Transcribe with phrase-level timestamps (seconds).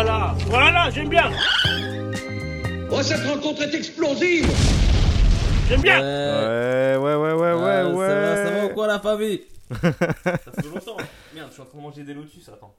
[0.00, 1.28] Voilà, voilà, j'aime bien.
[2.88, 4.46] Oh, cette rencontre est explosive
[5.68, 6.00] J'aime bien.
[6.00, 8.06] Ouais, ouais, ouais, ouais, ouais, Ah, ouais.
[8.06, 9.42] Ça va, ça va ou quoi la famille
[9.82, 9.92] Ça
[10.52, 10.98] fait longtemps.
[11.34, 12.76] Merde, je suis en train de manger des lotus, attends.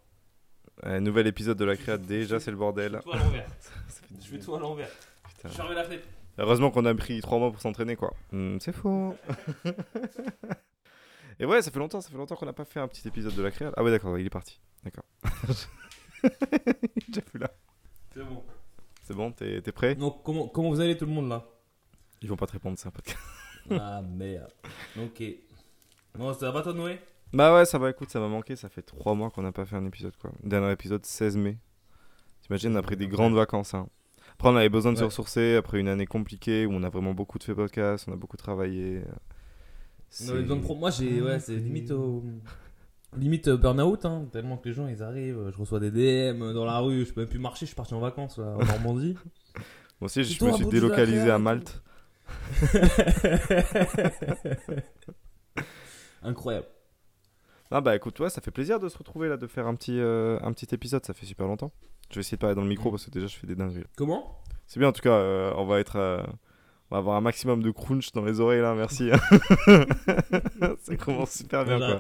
[0.86, 3.02] Ouais, nouvel épisode de la créate, déjà c'est le bordel.
[3.04, 3.50] Je fais tout à l'envers.
[4.22, 4.90] Je fais tout à l'envers.
[5.28, 5.50] Putain.
[5.50, 6.08] Je ferme la fenêtre.
[6.38, 8.14] Heureusement qu'on a pris 3 mois pour s'entraîner quoi.
[8.32, 9.14] Hmm, c'est faux.
[11.42, 13.36] Et ouais, ça fait longtemps, ça fait longtemps qu'on n'a pas fait un petit épisode
[13.36, 13.74] de la créate.
[13.76, 14.62] Ah ouais, d'accord, il est parti.
[14.86, 15.04] D'accord.
[17.26, 17.52] plus là.
[18.14, 18.44] C'est bon.
[19.04, 19.96] C'est bon, t'es prêt?
[19.96, 21.46] Donc, comment, comment vous allez tout le monde là?
[22.22, 23.18] Ils vont pas te répondre, c'est un podcast.
[23.72, 24.52] Ah merde.
[24.98, 25.24] Ok.
[26.18, 27.00] Bon, ça va toi Noé?
[27.32, 28.56] Bah ouais, ça va, écoute, ça m'a manqué.
[28.56, 30.32] Ça fait 3 mois qu'on n'a pas fait un épisode quoi.
[30.44, 31.58] Dernier épisode, 16 mai.
[32.42, 33.74] T'imagines, on a pris des grandes vacances.
[33.74, 33.88] Hein.
[34.34, 37.14] Après, on avait besoin de se ressourcer après une année compliquée où on a vraiment
[37.14, 39.02] beaucoup de fait podcast, on a beaucoup travaillé.
[40.24, 41.22] On avait besoin de pro- Moi j'ai.
[41.22, 42.24] Ouais, c'est limite au.
[43.18, 46.54] Limite euh, burn-out, hein, tellement que les gens ils arrivent, euh, je reçois des DM
[46.54, 48.64] dans la rue, je peux même plus marcher, je suis parti en vacances là, en
[48.64, 49.16] Normandie.
[50.00, 51.82] Moi aussi, je me suis délocalisé à Malte.
[56.22, 56.68] Incroyable.
[57.72, 60.00] Ah bah écoute, ouais, ça fait plaisir de se retrouver là, de faire un petit,
[60.00, 61.72] euh, un petit épisode, ça fait super longtemps.
[62.10, 63.84] Je vais essayer de parler dans le micro parce que déjà je fais des dingueries.
[63.96, 64.40] Comment?
[64.68, 65.98] C'est bien en tout cas, euh, on va être...
[65.98, 66.24] euh,
[66.92, 69.10] on va avoir un maximum de crunch dans les oreilles là, merci.
[70.82, 72.00] ça commence super bien quoi.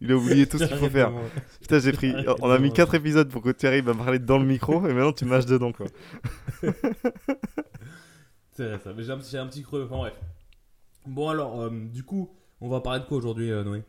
[0.00, 1.12] Il a oublié tout ce qu'il faut faire.
[1.60, 2.12] Putain, j'ai pris...
[2.40, 2.74] On a mis vraiment.
[2.74, 5.46] 4 épisodes pour que tu arrives à parler dans le micro et maintenant tu mâches
[5.46, 5.86] dedans quoi.
[8.52, 10.14] C'est vrai ça, mais j'ai un, petit- j'ai un petit creux, enfin bref.
[11.06, 12.30] Bon alors, euh, du coup,
[12.60, 13.82] on va parler de quoi aujourd'hui euh, Noé?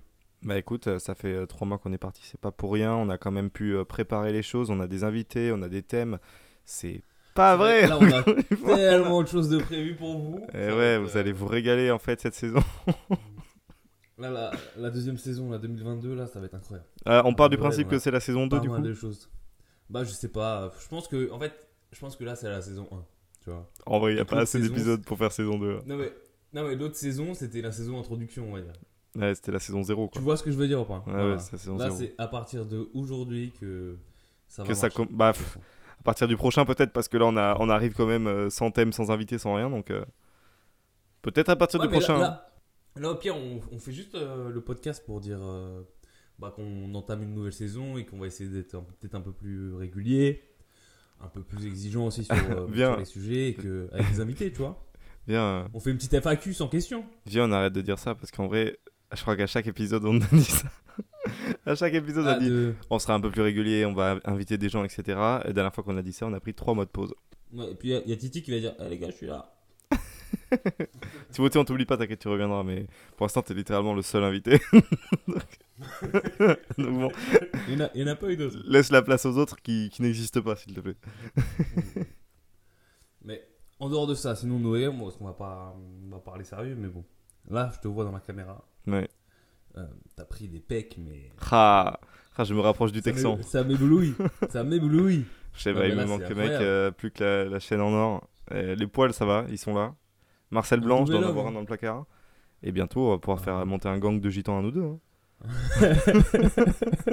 [0.44, 2.94] Bah écoute, euh, ça fait 3 mois qu'on est parti, c'est pas pour rien.
[2.94, 5.81] On a quand même pu préparer les choses, on a des invités, on a des
[5.83, 6.19] thèmes.
[6.66, 7.01] C'est
[7.38, 8.23] pas vrai Là on a
[8.75, 10.39] tellement de choses de prévues pour vous.
[10.53, 12.59] Et Eh ouais, vous euh, allez vous régaler en fait cette saison.
[14.19, 16.88] Là, la, la deuxième saison, la 2022, là, ça va être incroyable.
[17.07, 17.91] Euh, on part du Ouais, principe ouais.
[17.97, 18.79] que c'est la saison 2 Pas du coup.
[18.81, 19.29] de choses.
[19.91, 21.53] Bah je sais pas, je pense que, en fait,
[21.91, 22.95] je pense que là c'est la saison 1,
[23.44, 23.69] tu vois.
[23.85, 25.81] En vrai, il n'y a pas assez d'épisodes pour faire saison 2.
[25.85, 26.11] Non mais,
[26.53, 28.73] non mais l'autre saison, c'était la saison introduction, on va dire.
[29.16, 31.03] Ouais, c'était la saison 0 Tu vois ce que je veux dire ou pas?
[31.06, 31.29] Ouais, Voilà.
[31.33, 31.97] ouais, c'est la saison Là 0.
[32.00, 33.97] c'est à partir d'aujourd'hui que
[34.47, 35.57] ça va Que ça com- bah, pff,
[36.00, 38.50] À partir du prochain peut-être parce que là on, a, on arrive quand même euh,
[38.50, 39.69] sans thème, sans invité, sans rien.
[39.69, 40.03] Donc euh,
[41.22, 42.18] peut-être à partir Ouais, du là- prochain.
[42.19, 42.47] Là,
[42.96, 45.40] là, au pire, on, on fait juste euh, le podcast pour dire
[46.40, 49.74] bah, qu'on entame une nouvelle saison et qu'on va essayer d'être peut-être un peu plus
[49.74, 50.44] régulier,
[51.22, 52.36] un peu plus exigeant aussi sur,
[52.69, 52.91] Bien.
[52.91, 54.84] sur les sujets et que, avec des invités, tu vois.
[55.30, 57.03] On fait une petite FAQ sans question.
[57.25, 58.78] viens, on arrête de dire ça parce qu'en vrai,
[59.13, 60.68] je crois qu'à chaque épisode on a dit ça.
[61.67, 63.94] À chaque épisode on Ah, a dit de- on sera un peu plus régulier, on
[63.94, 65.03] va inviter des gens, etc.
[65.07, 65.11] Et
[65.47, 67.13] la dernière fois qu'on a dit ça, on a pris 3 mois de pause.
[67.53, 68.97] Ouais, et puis il y a- il y, a Titi qui va dire Eh les
[68.97, 69.53] gars, je suis là.
[71.29, 72.63] Si voté, on t'oublie pas, t'inquiète, tu reviendras.
[72.63, 74.59] Mais pour l'instant, t'es littéralement le seul invité.
[75.27, 75.59] Donc-
[76.77, 77.11] Donc bon,
[77.67, 78.57] Il n'y en, a- il y en a pas eu d'autres.
[78.66, 80.95] laisse la place aux autres qui, qui n'existent pas, s'il te plaît.
[83.23, 83.45] Mais
[83.79, 87.03] en dehors de ça, sinon Noé, va pas on va parler sérieux, mais bon.
[87.50, 88.66] Là, je te vois dans la caméra.
[89.77, 91.29] Euh, T'as pris des pecs, mais.
[91.51, 91.99] Ah,
[92.35, 93.38] ah, je me rapproche du Ça Texan.
[93.43, 94.13] Ça m'éblouit.
[94.49, 95.25] ça m'éblouit.
[95.53, 98.27] Je sais pas, il me manque mec, euh, plus que la, la chaîne en or.
[98.51, 99.93] Les poils, ça va, ils sont là.
[100.51, 102.05] Marcel Un Blanc, je dois en avoir homme, un dans le placard.
[102.63, 103.43] Et bientôt, on va pouvoir Ah.
[103.43, 104.83] faire monter un gang de gitans à nous deux.
[104.83, 104.99] hein.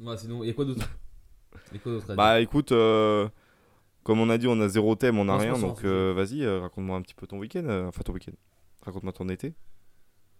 [0.00, 0.88] Ouais, sinon, il y a quoi d'autre
[2.16, 3.28] Bah écoute, euh,
[4.02, 5.54] comme on a dit, on a zéro thème, on a rien.
[5.54, 7.66] un Donc euh, vas-y, raconte-moi un petit peu ton week-end.
[7.88, 8.32] enfin, ton week-end.
[8.82, 9.54] Raconte-moi ton été.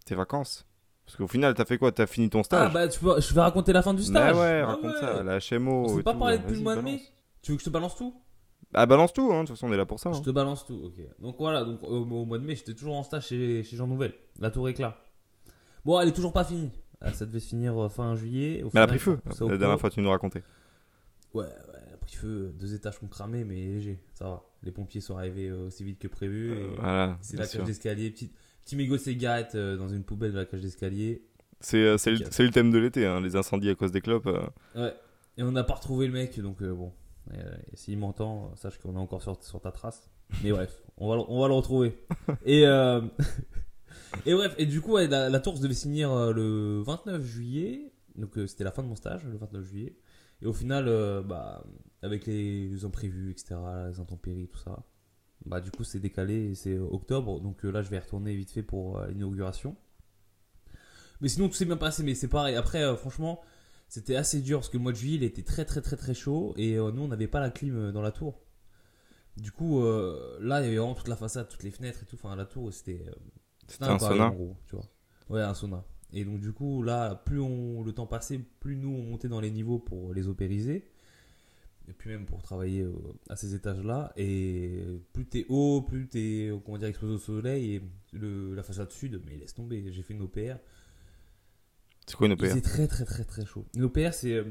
[0.05, 0.67] Tes vacances.
[1.05, 1.91] Parce qu'au final, t'as fait quoi?
[1.91, 2.73] T'as fini ton Ah, stage?
[2.73, 4.35] bah, tu peux- je vais raconter la fin du stage.
[4.35, 4.99] ouais, Ah raconte ouais.
[4.99, 5.85] ça, la HMO.
[5.85, 7.01] On s'est pas tout, parlé hein, depuis le mois de mai.
[7.41, 8.13] Tu veux que je te balance tout?
[8.73, 10.11] Ah, balance tout, hein, de toute façon, on est là pour ça.
[10.11, 10.21] Je hein.
[10.21, 10.93] te balance tout, ok.
[11.19, 13.87] Donc voilà, donc, au, au mois de mai, j'étais toujours en stage chez, chez Jean
[13.87, 14.97] Nouvel, la Tour Éclat.
[15.85, 16.71] Bon, elle est toujours pas finie.
[17.01, 18.63] Ah, Ça devait se finir euh, fin juillet.
[18.63, 20.41] Au Mais elle a pris feu, la dernière fois, tu nous racontais.
[21.33, 21.49] Ouais, ouais,
[21.87, 22.51] elle a pris feu.
[22.57, 24.43] Deux étages ont cramé, mais léger, ça va.
[24.63, 26.53] Les pompiers sont arrivés euh, aussi vite que prévu.
[26.53, 28.09] et Voilà, c'est la cage d'escalier.
[28.09, 28.31] Petit,
[28.65, 31.23] petit mégot cigarette dans une poubelle de la cage d'escalier.
[31.59, 34.27] C'est euh, le, thème de l'été, hein, les incendies à cause des clopes.
[34.27, 34.41] euh.
[34.75, 34.93] Ouais.
[35.37, 36.91] Et on n'a pas retrouvé le mec, donc euh, bon.
[37.33, 40.09] Euh, S'il m'entend, sache qu'on est encore sur, sur ta trace.
[40.43, 41.97] Mais bref, on va, le- on va le retrouver.
[42.45, 43.01] et, euh,
[44.25, 47.91] et bref, et du coup, ouais, la, la tour se devait finir le 29 juillet.
[48.15, 49.95] Donc euh, c'était la fin de mon stage, le 29 juillet.
[50.41, 51.63] Et au final, euh, bah,
[52.01, 53.55] avec les imprévus, etc.,
[53.89, 54.83] les intempéries, tout ça,
[55.45, 57.39] bah du coup c'est décalé c'est octobre.
[57.41, 59.75] Donc euh, là, je vais retourner vite fait pour euh, l'inauguration.
[61.21, 62.55] Mais sinon, tout s'est bien passé, mais c'est pareil.
[62.55, 63.41] Après, euh, franchement,
[63.87, 66.13] c'était assez dur parce que le mois de juillet, il était très très très très
[66.13, 68.41] chaud et euh, nous, on n'avait pas la clim euh, dans la tour.
[69.37, 72.05] Du coup, euh, là, il y avait vraiment toute la façade, toutes les fenêtres et
[72.05, 72.15] tout.
[72.15, 73.05] Enfin, la tour, c'était.
[73.07, 73.11] euh,
[73.67, 74.27] C'était un sauna.
[74.27, 74.85] en gros, tu vois.
[75.29, 75.83] Ouais, un sauna.
[76.13, 79.41] Et donc, du coup, là, plus on, le temps passait, plus nous, on montait dans
[79.41, 80.87] les niveaux pour les opériser.
[81.87, 82.93] Et puis même pour travailler euh,
[83.29, 84.11] à ces étages-là.
[84.17, 84.83] Et
[85.13, 87.81] plus t'es haut, plus t'es euh, comment dire exposé au soleil et
[88.13, 89.91] le, la façade sud, mais laisse tomber.
[89.91, 90.57] J'ai fait une OPR.
[92.07, 93.65] C'est quoi une OPR C'est très très très très chaud.
[93.75, 94.45] Une OPR, c'est euh,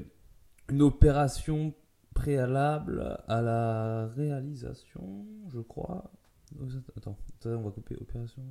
[0.70, 1.74] une opération
[2.14, 6.12] préalable à la réalisation, je crois.
[6.96, 8.42] Attends, attends, on va couper opération.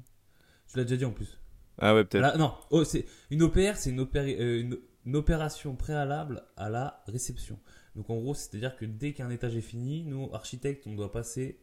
[0.67, 1.39] Tu l'as déjà dit en plus.
[1.77, 2.37] Ah ouais, peut-être.
[2.37, 7.59] Non, oh, c'est une OPR, c'est une, opéri- une, une opération préalable à la réception.
[7.95, 11.59] Donc en gros, c'est-à-dire que dès qu'un étage est fini, nous architectes, on doit passer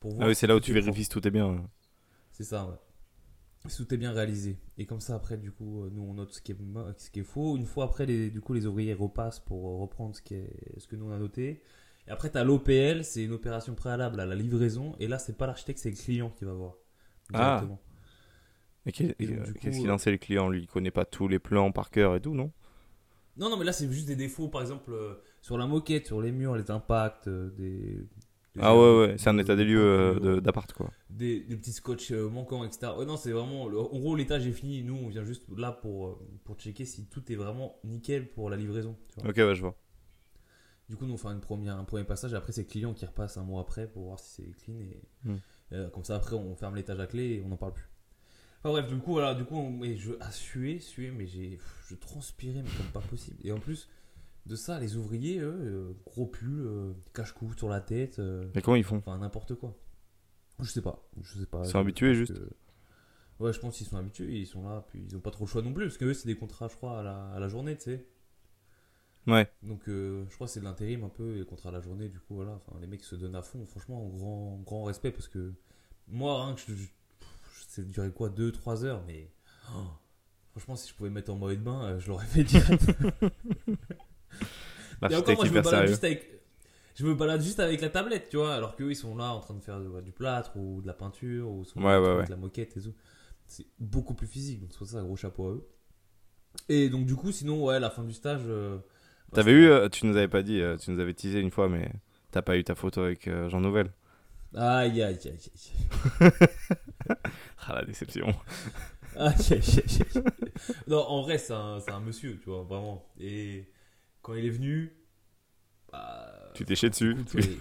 [0.00, 0.26] pour voir.
[0.26, 1.64] Ah oui, c'est là où tu vérifies si tout est bien.
[2.32, 2.76] C'est ça, ouais.
[3.68, 4.58] Si tout est bien réalisé.
[4.78, 7.10] Et comme ça, après, du coup, euh, nous on note ce qui est, mo- ce
[7.10, 7.56] qui est faux.
[7.56, 10.78] Une fois après, les, du coup, les ouvriers repassent pour euh, reprendre ce, qui est,
[10.78, 11.62] ce que nous on a noté.
[12.06, 14.94] Et après, tu as l'OPL, c'est une opération préalable à la livraison.
[15.00, 16.74] Et là, c'est pas l'architecte, c'est le client qui va voir.
[17.34, 17.68] Ah.
[17.68, 17.80] Directement.
[18.92, 20.48] Qu'est- Et euh, qu'est-ce qu'il en sait le client?
[20.48, 22.52] Lui, il connaît pas tous les plans par cœur et tout, non?
[23.36, 24.92] Non, non, mais là, c'est juste des défauts, par exemple,
[25.46, 27.78] sur la moquette, sur les murs, les impacts, euh, des.
[28.54, 30.90] des Ah ouais, ouais, c'est un état des lieux euh, de- d'appart, quoi.
[31.08, 32.92] Des, des petits scotch euh, manquants, etc.
[32.98, 33.68] Ouais, non, c'est vraiment.
[33.68, 34.82] le- en gros, l'étage est fini.
[34.82, 38.50] Nous, on vient juste là pour, euh, pour checker si tout est vraiment nickel pour
[38.50, 38.96] la livraison.
[39.14, 39.30] tu vois.
[39.30, 39.76] Ok, ouais, je vois.
[40.88, 42.34] Du coup, nous, on fait une première, un premier passage.
[42.34, 44.80] Après, c'est le client qui repasse un mois après pour voir si c'est clean.
[44.80, 45.36] Et Hmm.
[45.72, 47.88] euh, comme ça, après, on ferme l'étage à clé et on n'en parle plus.
[48.60, 51.58] Enfin bref, du coup, voilà, du coup, on- et je à suer, suer, mais j'ai,
[51.88, 53.36] je transpirais, mais comme pas possible.
[53.44, 53.88] Et en plus
[54.46, 58.62] de ça, les ouvriers, eux, euh, gros pull, euh, cache-cou sur la tête, euh, Mais
[58.62, 59.76] comment ils font enfin n'importe quoi.
[60.60, 61.62] Je sais pas, je sais pas.
[61.64, 62.32] Ils sont habitués, juste.
[62.32, 62.50] que-
[63.38, 65.50] Ouais, je pense qu'ils sont habitués, ils sont là, puis ils ont pas trop le
[65.50, 67.48] choix non plus, parce que eux, c'est des contrats, je crois, à la, à la
[67.48, 68.06] journée, tu sais.
[69.26, 69.50] Ouais.
[69.62, 72.08] Donc, euh, je crois que c'est de l'intérim un peu, les contrats à la journée,
[72.08, 72.52] du coup, voilà.
[72.52, 75.52] Enfin, les mecs se donnent à fond, franchement, grand, grand respect, parce que
[76.08, 76.86] moi, rien que je, je,
[77.68, 79.28] ça durait quoi, 2-3 heures, mais
[79.74, 79.82] oh,
[80.52, 82.84] franchement, si je pouvais me mettre en maillot de bain, je l'aurais fait direct.
[85.10, 86.30] Et encore, moi, je me balade juste avec.
[86.94, 89.40] Je me balade juste avec la tablette, tu vois, alors qu'eux, ils sont là en
[89.40, 92.36] train de faire du plâtre ou de la peinture ou sont Ouais, ouais, de la
[92.36, 92.94] moquette et tout.
[93.46, 95.68] C'est beaucoup plus physique, donc c'est pour ça, gros chapeau à eux.
[96.70, 98.40] Et donc, du coup, sinon, ouais, la fin du stage.
[98.46, 98.82] euh, bah,
[99.34, 101.68] T'avais eu, euh, tu nous avais pas dit, euh, tu nous avais teasé une fois,
[101.68, 101.92] mais
[102.30, 103.90] t'as pas eu ta photo avec Jean Nouvel.
[104.54, 105.38] Aïe, aïe, aïe,
[106.20, 106.30] aïe.
[107.68, 108.34] Ah la déception.
[109.16, 110.22] Aïe, aïe, aïe, aïe.
[110.88, 113.04] Non, en vrai, c'est un, c'est un monsieur, tu vois, vraiment.
[113.20, 113.64] Et
[114.26, 114.92] quand il est venu,
[115.92, 117.16] bah, Tu t'es chié dessus.
[117.16, 117.60] écoute, tu- ouais,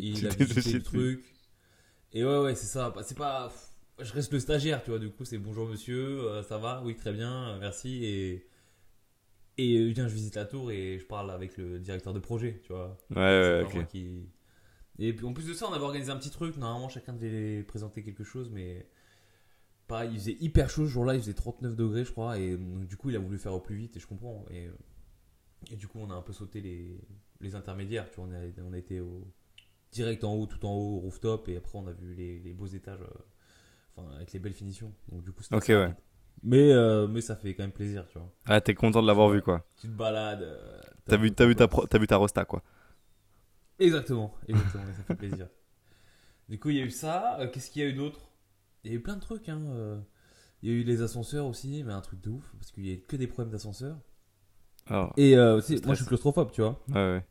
[0.00, 1.24] il a visité le truc.
[2.12, 2.90] Et ouais, ouais, c'est ça.
[2.90, 3.52] Bah, C'est pas.
[4.00, 4.98] Je reste le stagiaire, tu vois.
[5.00, 6.82] Du coup, c'est bonjour monsieur, euh, ça va?
[6.84, 8.04] Oui, très bien, merci.
[8.04, 8.48] Et.
[9.58, 12.60] Et euh, viens, je visite la tour et je parle avec le directeur de projet,
[12.64, 12.96] tu vois.
[13.10, 13.86] Ouais, ouais, ok.
[13.88, 14.28] qui-
[14.98, 16.56] Et puis en plus de ça, on avait organisé un petit truc.
[16.56, 18.88] Normalement, chacun devait présenter quelque chose, mais
[19.86, 21.14] pareil, il faisait hyper chaud ce jour-là.
[21.14, 22.38] Il faisait 39 degrés, je crois.
[22.38, 24.44] Et donc, du coup, il a voulu faire au plus vite, et je comprends.
[24.50, 24.68] Et,
[25.70, 27.00] et du coup, on a un peu sauté les,
[27.40, 28.10] les intermédiaires.
[28.10, 29.26] Tu vois, on a, on a été au,
[29.92, 32.54] direct en haut, tout en haut, au rooftop, et après, on a vu les, les
[32.54, 33.08] beaux étages, euh,
[33.96, 34.92] enfin, avec les belles finitions.
[35.10, 35.94] Donc, du coup, c'était Ok, ouais.
[36.42, 38.32] Mais, euh, mais ça fait quand même plaisir, tu vois.
[38.46, 39.64] Ah, t'es content de l'avoir vu, quoi.
[39.76, 40.42] Tu te balades.
[40.42, 42.62] euh, T'as vu, vu ta, pro- t'as vu ta rosta, quoi.
[43.78, 45.48] Exactement, exactement, ça fait plaisir.
[46.48, 47.38] Du coup, il y a eu ça.
[47.40, 48.20] Euh, Qu'est-ce qu'il y a eu d'autre?
[48.84, 49.48] Il y a eu plein de trucs.
[49.48, 50.04] Hein.
[50.62, 52.92] Il y a eu les ascenseurs aussi, mais un truc de ouf, parce qu'il y
[52.92, 53.98] a que des problèmes d'ascenseur.
[55.16, 56.80] Et euh, aussi, moi, je suis claustrophobe, tu vois.
[56.88, 57.24] ouais.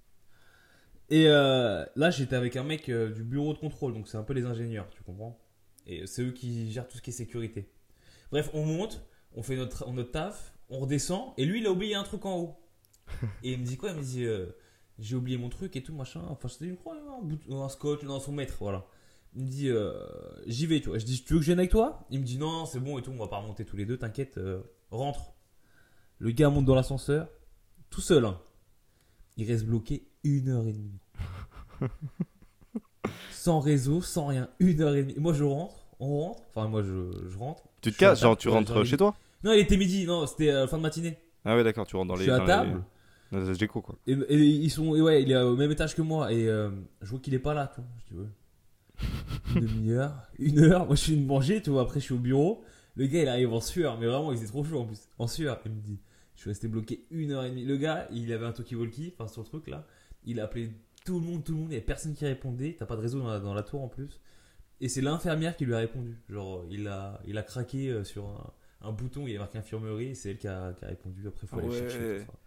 [1.10, 4.24] Et euh, là, j'étais avec un mec euh, du bureau de contrôle, donc c'est un
[4.24, 5.38] peu les ingénieurs, tu comprends
[5.86, 7.70] Et c'est eux qui gèrent tout ce qui est sécurité.
[8.32, 11.94] Bref, on monte, on fait notre, notre taf, on redescend, et lui, il a oublié
[11.96, 12.56] un truc en haut.
[13.44, 13.92] Et il me dit quoi?
[13.92, 14.26] Il me dit
[14.98, 16.22] J'ai oublié mon truc et tout, machin.
[16.30, 18.88] Enfin, je sais pas, un, bout- un scotch dans son maître, voilà.
[19.36, 19.70] Il me dit
[20.48, 20.98] J'y vais, tu vois.
[21.00, 22.08] Je dis Tu veux que je vienne avec toi?
[22.10, 23.98] Il me dit Non, c'est bon et tout, on va pas remonter tous les deux,
[23.98, 24.40] t'inquiète,
[24.90, 25.34] rentre.
[26.20, 27.28] Le gars monte dans l'ascenseur,
[27.94, 28.26] tout seul.
[28.26, 28.40] hein.
[29.38, 31.00] Il reste bloqué une heure et demie.
[33.32, 35.16] sans réseau, sans rien, une heure et demie.
[35.18, 36.42] Moi, je rentre, on rentre.
[36.50, 37.64] Enfin, moi, je, je rentre.
[37.82, 40.50] Tu Je te casses, genre tu rentres chez toi Non, il était midi, non, c'était
[40.50, 41.18] euh, fin de matinée.
[41.46, 42.26] Ah ouais, d'accord, tu rentres dans je les.
[42.26, 42.84] suis à table.
[43.32, 43.40] Les...
[43.40, 43.96] Dans les quoi.
[44.08, 46.70] Et, et ils sont, et ouais, il est au même étage que moi et euh,
[47.02, 47.90] je vois qu'il est pas là, tu vois.
[47.98, 49.60] Je dis ouais.
[49.62, 50.86] Une demi-heure, une heure.
[50.86, 51.82] Moi, je suis de manger, tu vois.
[51.82, 52.64] Après, je suis au bureau.
[52.96, 55.10] Le gars, il arrive en sueur, mais vraiment, il faisait trop chaud en plus.
[55.18, 56.13] En sueur, il me dit, je
[56.44, 57.66] suis resté bloqué une heure et demie.
[57.66, 59.86] Le gars, il avait un talkie-walkie, enfin sur le truc là.
[60.26, 60.72] Il a appelé
[61.06, 61.70] tout le monde, tout le monde.
[61.70, 62.76] Il y avait personne qui répondait.
[62.80, 64.22] T'as pas de réseau dans la, dans la tour en plus.
[64.82, 66.18] Et c'est l'infirmière qui lui a répondu.
[66.30, 69.28] Genre, il a, il a craqué euh, sur un, un bouton.
[69.28, 70.10] Il y a marqué infirmerie.
[70.10, 71.28] et C'est elle qui a, qui a répondu.
[71.28, 71.78] Après, faut aller Ouais.
[71.80, 72.20] chercher.
[72.26, 72.40] tout ça.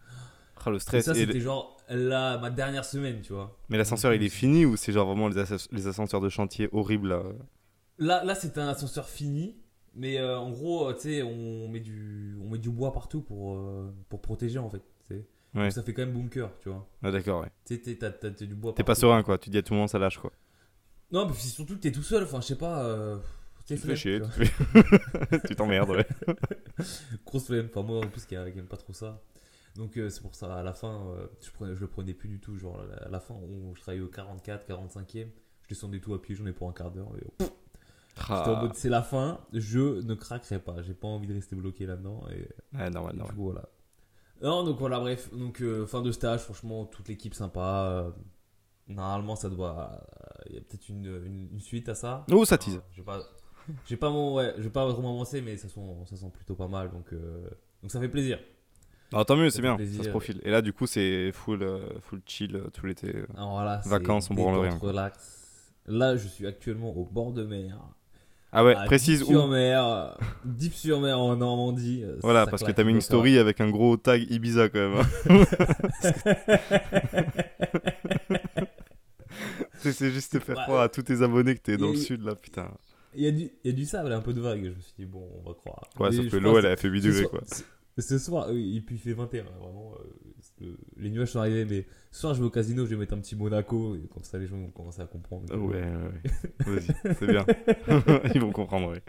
[0.64, 1.04] Ah, le Et stress.
[1.04, 3.56] ça, Et c'était le- genre là, ma dernière semaine, tu vois.
[3.68, 6.68] Mais l'ascenseur, il est fini ou c'est genre vraiment les, ascens- les ascenseurs de chantier
[6.72, 7.22] horribles là?
[7.98, 9.56] Là, là c'était un ascenseur fini.
[9.96, 13.22] Mais euh, en gros, euh, tu sais, on met, du, on met du bois partout
[13.22, 14.82] pour, euh, pour protéger en fait.
[15.10, 15.62] Ouais.
[15.62, 16.86] Donc ça fait quand même bunker, tu vois.
[17.02, 17.50] Ah, d'accord, ouais.
[17.64, 18.74] Tu sais, t'es- t'as du bois.
[18.74, 19.38] T'es pas serein, quoi.
[19.38, 20.30] Tu dis à tout le monde, ça lâche, quoi.
[21.10, 22.24] Non, mais c'est surtout que t'es tout seul.
[22.24, 22.84] Enfin, je sais pas.
[22.84, 23.16] Euh...
[23.66, 24.20] Tu te fais chier,
[25.48, 26.06] tu t'emmerdes, ouais.
[27.26, 27.68] Grosse flemme.
[27.70, 29.22] Enfin, moi en plus qui aime pas trop ça.
[29.76, 32.28] Donc euh, c'est pour ça, à la fin, euh, je, prenais, je le prenais plus
[32.28, 32.56] du tout.
[32.58, 35.26] Genre, à la fin, où je travaillais au 44, 45e,
[35.62, 37.10] je descendais tout à pied, j'en ai pour un quart d'heure.
[37.40, 37.44] et
[38.28, 38.70] Ah.
[38.74, 40.80] c'est la fin, je ne craquerai pas.
[40.82, 42.24] J'ai pas envie de rester bloqué là-dedans.
[42.30, 43.34] Et Ouais, normal, normal.
[43.36, 43.68] voilà.
[44.42, 45.30] Non, donc voilà, bref.
[45.34, 47.86] Donc, euh, fin de stage, franchement, toute l'équipe sympa.
[47.90, 48.10] euh,
[48.88, 50.06] normalement, ça doit.
[50.48, 52.24] Il y a peut-être une, une- une suite à ça.
[52.30, 52.80] Oh, ça tease.
[52.92, 53.20] Je vais pas.
[53.86, 56.54] J'ai pas mon, ouais, je vais pas vraiment avancer, mais ça sent, ça sent plutôt
[56.54, 57.50] pas mal, donc, euh,
[57.82, 58.38] donc ça fait plaisir.
[59.12, 59.74] Alors, tant mieux, c'est bien.
[59.76, 59.98] plaisir.
[59.98, 60.40] Ça se profile.
[60.44, 63.14] Et là, du coup, c'est full, euh, full chill euh, tout l'été.
[63.16, 63.26] euh.
[63.36, 64.76] Voilà, Vacances, on branle rien.
[64.78, 65.72] Relax.
[65.86, 67.78] Là, je suis actuellement au bord de mer.
[68.52, 69.26] Ah ouais, précise où.
[69.26, 70.08] Deep-sur-Mer, euh,
[70.44, 72.02] Deep-sur-Mer en Normandie.
[72.04, 73.04] euh, Voilà, ça parce que t'as mis une faire.
[73.06, 75.04] story avec un gros tag Ibiza quand même.
[75.28, 75.36] hein.
[79.78, 80.62] C'est- c'est juste te faire Ouais.
[80.64, 82.70] croire à tous tes abonnés que t'es dans le sud là, putain.
[83.14, 84.62] Il y, a du, il y a du sable, un peu de vague.
[84.64, 85.88] Je me suis dit, bon, on va croire.
[85.98, 87.40] Ouais, Mais sauf que l'eau elle a fait 8 ce degrés quoi.
[87.46, 89.94] ce- Ce soir, oui, et puis il fait 21, vraiment.
[89.98, 90.04] euh,
[90.60, 93.14] le- les nuages sont arrivés, mais ce soir, je vais au casino, je vais mettre
[93.14, 95.54] un petit Monaco, et comme ça, les gens vont commencer à comprendre.
[95.54, 96.80] Ouais, ouais, ouais.
[96.80, 97.44] Vas-y, c'est bien.
[98.34, 99.02] Ils vont comprendre, ouais.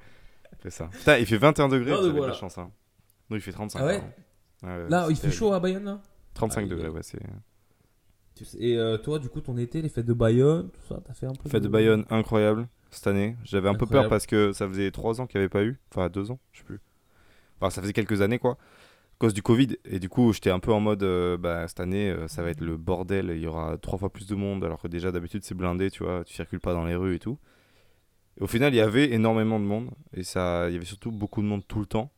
[0.60, 0.88] Fais ça.
[0.92, 2.34] Putain, il fait 21 degrés, Non, vous avez de voilà.
[2.34, 2.58] la chance.
[2.58, 2.72] Hein.
[3.30, 3.80] Non, il fait 35.
[3.80, 4.02] Ah ouais
[4.90, 6.02] Là, il fait chaud à Bayonne, là?
[6.34, 7.20] 35 Ah, degrés, ouais, c'est.
[8.36, 11.14] Sais- Et euh, toi, du coup, ton été, les fêtes de Bayonne, tout ça, t'as
[11.14, 13.36] fait un peu Fête de Bayonne, incroyable cette année.
[13.44, 15.80] J'avais un peu peur parce que ça faisait 3 ans qu'il n'y avait pas eu.
[15.92, 16.80] Enfin, 2 ans, je sais plus.
[17.60, 18.58] Enfin, ça faisait quelques années quoi.
[19.20, 19.78] Cause du Covid.
[19.86, 22.52] Et du coup, j'étais un peu en mode euh, bah, cette année, euh, ça va
[22.52, 23.32] être le bordel.
[23.36, 24.64] Il y aura 3 fois plus de monde.
[24.64, 26.24] Alors que déjà, d'habitude, c'est blindé, tu vois.
[26.24, 27.40] Tu circules pas dans les rues et tout.
[28.40, 29.90] Au final, il y avait énormément de monde.
[30.14, 32.12] Et ça, il y avait surtout beaucoup de monde tout le temps.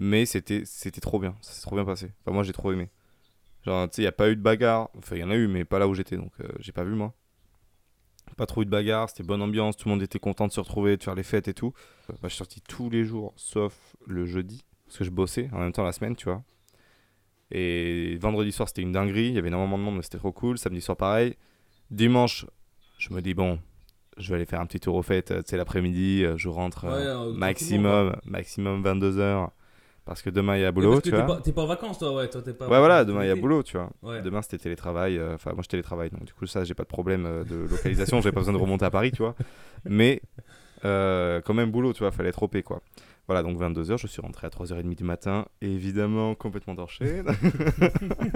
[0.00, 1.34] Mais c'était c'était trop bien.
[1.40, 2.12] Ça s'est trop bien passé.
[2.22, 2.90] Enfin, moi, j'ai trop aimé.
[3.64, 4.90] Genre, tu sais, il n'y a pas eu de bagarre.
[4.96, 6.16] Enfin, il y en a eu, mais pas là où j'étais.
[6.16, 7.14] Donc, euh, j'ai pas vu, moi.
[8.36, 10.60] Pas trop eu de bagarre, c'était bonne ambiance, tout le monde était content de se
[10.60, 11.72] retrouver, de faire les fêtes et tout.
[12.08, 15.58] Bah, je suis sorti tous les jours, sauf le jeudi, parce que je bossais en
[15.60, 16.42] même temps la semaine, tu vois.
[17.50, 20.32] Et vendredi soir, c'était une dinguerie, il y avait énormément de monde, mais c'était trop
[20.32, 20.58] cool.
[20.58, 21.34] Samedi soir, pareil.
[21.90, 22.44] Dimanche,
[22.98, 23.58] je me dis, bon,
[24.18, 26.48] je vais aller faire un petit tour aux fêtes, euh, tu sais, l'après-midi, euh, je
[26.48, 26.90] rentre euh,
[27.24, 29.48] Ouais, euh, maximum, maximum 22h,
[30.04, 31.22] parce que demain, il y a boulot, tu vois.
[31.22, 32.28] pas, t'es pas en vacances, toi, ouais.
[32.28, 33.90] Toi, t'es pas Ouais, voilà, demain, il y a boulot, tu vois.
[34.02, 34.20] Ouais.
[34.20, 36.88] Demain c'était télétravail, euh, enfin moi je télétravaille donc du coup ça j'ai pas de
[36.88, 39.34] problème de localisation, j'ai pas besoin de remonter à Paris tu vois.
[39.84, 40.20] Mais
[40.84, 42.80] euh, quand même boulot tu vois, fallait être OP quoi.
[43.28, 47.22] Voilà donc 22h, je suis rentré à 3h30 du matin, évidemment complètement torché.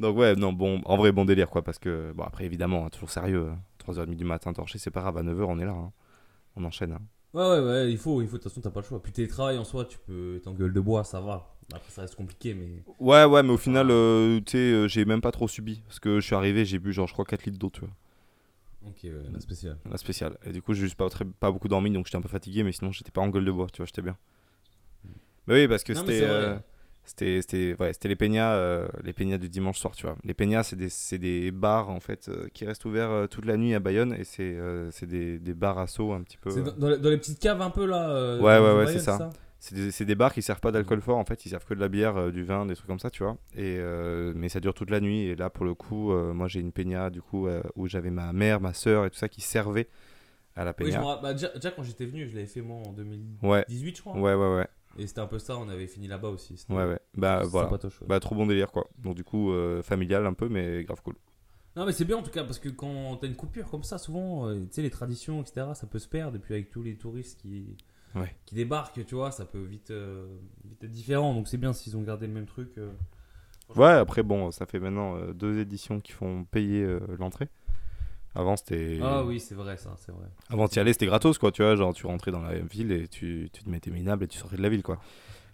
[0.00, 2.88] donc ouais non bon en vrai bon délire quoi parce que bon après évidemment hein,
[2.90, 3.58] toujours sérieux, hein.
[3.86, 5.92] 3h30 du matin torché c'est pas grave, à 9h on est là, hein.
[6.56, 6.92] on enchaîne.
[6.92, 7.00] hein.
[7.34, 9.02] Ouais, ouais, ouais, il faut, il faut, de toute façon, t'as pas le choix.
[9.02, 11.56] Puis télétravail en soi, tu peux être en gueule de bois, ça va.
[11.72, 12.82] Après, ça reste compliqué, mais.
[12.98, 15.98] Ouais ouais mais au final euh, tu sais euh, j'ai même pas trop subi parce
[16.00, 17.90] que je suis arrivé j'ai bu genre je crois 4 litres d'eau tu vois.
[18.88, 19.76] Ok, ouais, la spéciale.
[19.90, 20.36] La spéciale.
[20.44, 22.62] Et du coup, j'ai juste pas, très, pas beaucoup dormi, donc j'étais un peu fatigué,
[22.62, 24.16] mais sinon, j'étais pas en gueule de bois, tu vois, j'étais bien.
[25.46, 26.22] Mais oui, parce que c'était.
[26.22, 26.58] euh,
[27.04, 30.34] c'était c'était ouais, c'était les peignas euh, les peignas du dimanche soir tu vois les
[30.34, 33.56] peignas c'est des, c'est des bars en fait euh, qui restent ouverts euh, toute la
[33.56, 36.50] nuit à Bayonne et c'est euh, c'est des, des bars à seau un petit peu
[36.50, 38.08] C'est euh, dans, dans les, dans les petites caves un peu là.
[38.10, 39.30] euh, Ouais, ouais, ouais, c'est ça?
[39.70, 41.78] Des, c'est des bars qui servent pas d'alcool fort en fait ils servent que de
[41.80, 44.58] la bière euh, du vin des trucs comme ça tu vois et euh, mais ça
[44.58, 47.22] dure toute la nuit et là pour le coup euh, moi j'ai une peña du
[47.22, 49.88] coup où j'avais ma mère ma soeur et tout ça qui servaient
[50.56, 52.46] à la Oui, je peña me rappelle- bah, déjà, déjà, quand j'étais venu, je l'avais
[52.46, 53.64] fait moi en 2018, ouais
[53.94, 54.14] je crois.
[54.14, 56.62] ouais ouais ouais Et c'était un peu ça, on avait fini là-bas aussi.
[56.68, 57.78] Ouais ouais bah voilà ouais.
[58.08, 59.52] bah trop bon délire quoi donc du coup
[59.82, 61.14] familial un peu mais grave cool
[61.76, 63.96] Non, mais c'est bien en tout cas, parce que quand t'as une coupure comme ça,
[63.96, 66.36] souvent, tu sais, les traditions, etc., ça peut se perdre.
[66.36, 67.76] Et puis avec tous les touristes qui,
[68.14, 68.34] Ouais.
[68.44, 70.26] qui débarquent, tu vois, ça peut vite, euh,
[70.64, 71.34] vite être différent.
[71.34, 72.70] Donc c'est bien s'ils ont gardé le même truc.
[72.78, 72.90] euh.
[73.76, 76.86] Ouais, après, bon, ça fait maintenant euh, deux éditions qui font payer
[77.18, 77.48] l'entrée.
[78.34, 78.98] Avant, c'était.
[79.02, 80.26] Ah oui, c'est vrai, ça, c'est vrai.
[80.48, 81.76] Avant d'y aller, c'était gratos, quoi, tu vois.
[81.76, 84.56] Genre, tu rentrais dans la ville et tu, tu te mettais minable et tu sortais
[84.56, 84.98] de la ville, quoi.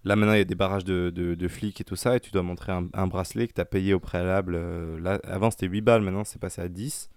[0.04, 2.20] Là, maintenant, il y a des barrages de, de, de flics et tout ça, et
[2.20, 4.56] tu dois montrer un, un bracelet que tu as payé au préalable.
[4.98, 7.10] là, avant, c'était 8 balles, maintenant, c'est passé à 10.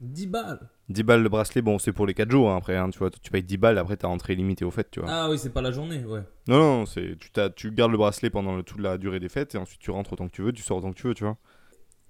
[0.00, 2.90] 10 balles 10 balles le bracelet, bon, c'est pour les 4 jours, hein, après, hein,
[2.90, 3.10] tu vois.
[3.10, 5.14] Tu payes 10 balles, après, t'as entrée limitée au fait, tu vois.
[5.14, 6.22] Ah oui, c'est pas la journée, ouais.
[6.48, 9.28] Non, non, c'est, tu, t'as- tu gardes le bracelet pendant le- toute la durée des
[9.28, 11.14] fêtes, et ensuite, tu rentres autant que tu veux, tu sors autant que tu veux,
[11.14, 11.36] tu vois.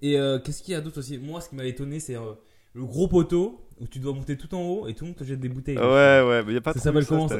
[0.01, 1.17] Et euh, qu'est-ce qu'il y a d'autre aussi?
[1.17, 2.33] Moi, ce qui m'a étonné, c'est euh,
[2.73, 5.23] le gros poteau où tu dois monter tout en haut et tout le monde te
[5.23, 5.77] jette des bouteilles.
[5.77, 7.35] Ouais, ouais, mais y a pas ça trop eu s'appelle comment ça?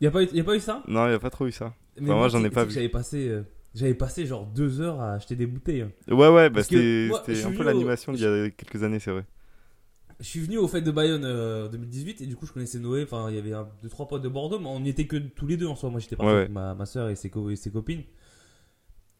[0.00, 0.82] Y a pas, eu- y a pas eu ça?
[0.88, 1.74] Non, il a pas trop eu ça.
[2.00, 2.72] Mais moi, j'en ai pas vu.
[2.72, 3.42] J'avais passé, euh,
[3.74, 5.86] j'avais passé genre deux heures à acheter des bouteilles.
[6.08, 9.00] Ouais, ouais, bah c'était moi, un peu venu au- l'animation d'il y a quelques années,
[9.00, 9.24] c'est vrai.
[10.20, 13.02] Je suis venu au fête de Bayonne euh, 2018 et du coup je connaissais Noé.
[13.02, 15.16] Enfin, il y avait un, deux trois potes de Bordeaux, mais on n'y était que
[15.18, 15.90] tous les deux en soi.
[15.90, 18.02] Moi j'étais parti Ouais, avec ma, ma soeur et ses, co- et ses copines.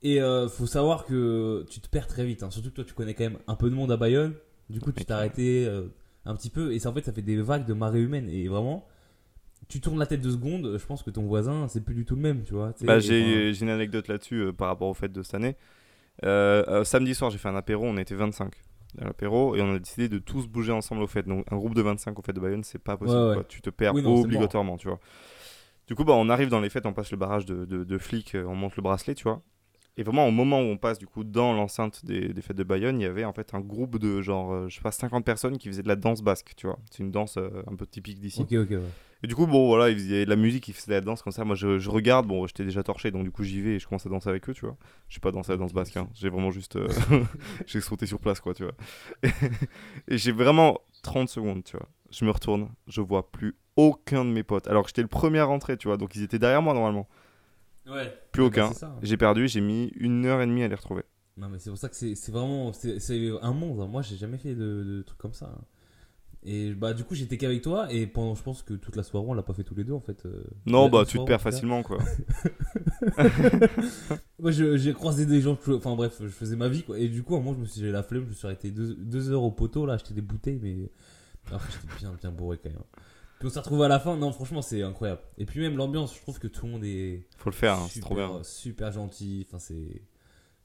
[0.03, 2.43] Et euh, faut savoir que tu te perds très vite.
[2.43, 2.51] hein.
[2.51, 4.35] Surtout que toi, tu connais quand même un peu de monde à Bayonne.
[4.71, 5.89] Du coup, tu t'es arrêté euh,
[6.25, 6.73] un petit peu.
[6.73, 8.29] Et ça, en fait, ça fait des vagues de marée humaine.
[8.31, 8.87] Et vraiment,
[9.69, 10.77] tu tournes la tête deux secondes.
[10.79, 12.73] Je pense que ton voisin, c'est plus du tout le même, tu vois.
[12.83, 15.57] Bah, j'ai une anecdote là-dessus euh, par rapport au fait de cette année.
[16.25, 18.53] Euh, euh, samedi soir, j'ai fait un apéro, on était 25
[19.01, 21.23] à l'apéro et on a décidé de tous bouger ensemble au fait.
[21.27, 23.21] Donc un groupe de 25 au fait de Bayonne, c'est pas possible.
[23.21, 23.35] Ouais, ouais.
[23.35, 23.45] quoi.
[23.45, 24.99] Tu te perds Oui, non, c'est obligatoirement, tu vois.
[25.87, 27.99] Du coup, bah, on arrive dans les fêtes, on passe le barrage de, de- de
[27.99, 29.43] flics, euh, on monte le bracelet, tu vois.
[29.99, 32.65] Et vraiment, au moment où on passe du coup dans l'enceinte des, des fêtes de
[32.65, 35.25] Bayonne, il y avait en fait un groupe de genre, euh, je sais pas, 50
[35.25, 36.79] personnes qui faisaient de la danse basque, tu vois.
[36.91, 38.43] C'est une danse euh, un peu typique d'ici.
[38.43, 38.81] Ok, ok, ouais.
[39.23, 41.23] Et du coup, bon, voilà, il faisait de la musique, il faisait de la danse
[41.23, 41.45] comme ça.
[41.45, 43.87] Moi, je, je regarde, bon, j'étais déjà torché, donc du coup, j'y vais et je
[43.89, 44.77] commence à danser avec eux, tu vois.
[45.09, 46.09] J'ai pas dansé la danse basque, hein.
[46.15, 46.77] j'ai vraiment juste.
[46.77, 46.89] euh,
[47.67, 48.75] j'ai sauté sur place, quoi, tu vois.
[50.09, 51.89] et j'ai vraiment 30 secondes, tu vois.
[52.11, 54.69] Je me retourne, je vois plus aucun de mes potes.
[54.69, 57.09] Alors que j'étais le premier à rentrer, tu vois, donc ils étaient derrière moi normalement.
[57.87, 58.13] Ouais.
[58.33, 58.73] Plus Bah, aucun.
[58.73, 58.97] ça.
[59.03, 61.03] J'ai perdu, j'ai mis une heure et demie à les retrouver.
[61.37, 62.73] Non, mais c'est pour ça que c'est vraiment.
[62.73, 63.81] C'est c'est un monde.
[63.81, 63.87] hein.
[63.87, 65.47] Moi, j'ai jamais fait de, de trucs comme ça.
[65.55, 65.65] hein.
[66.49, 67.93] Et bah, du coup, j'étais qu'avec toi.
[67.93, 69.93] Et pendant, je pense que toute la soirée, on l'a pas fait tous les deux
[69.95, 70.25] en fait.
[70.27, 70.45] euh.
[70.65, 71.99] Non, bah, tu te perds facilement, quoi.
[74.39, 75.59] Moi, j'ai croisé des gens.
[75.69, 76.99] Enfin, bref, je faisais ma vie quoi.
[76.99, 78.25] Et du coup, à un moment, je me suis j'ai la flemme.
[78.25, 80.61] Je me suis arrêté deux, deux heures au poteau là, acheter des bouteilles.
[80.63, 80.91] Mais
[81.51, 82.79] après, j'étais bien, bien bourré quand même.
[83.39, 84.17] Puis on s'est retrouvé à la fin.
[84.17, 85.21] Non, franchement, c'est incroyable.
[85.39, 87.27] Et puis, même l'ambiance, je trouve que tout le monde est.
[87.39, 88.41] Faut le faire, hein, c'est trop bien.
[88.45, 89.47] super gentil.
[89.49, 90.03] Enfin, c'est.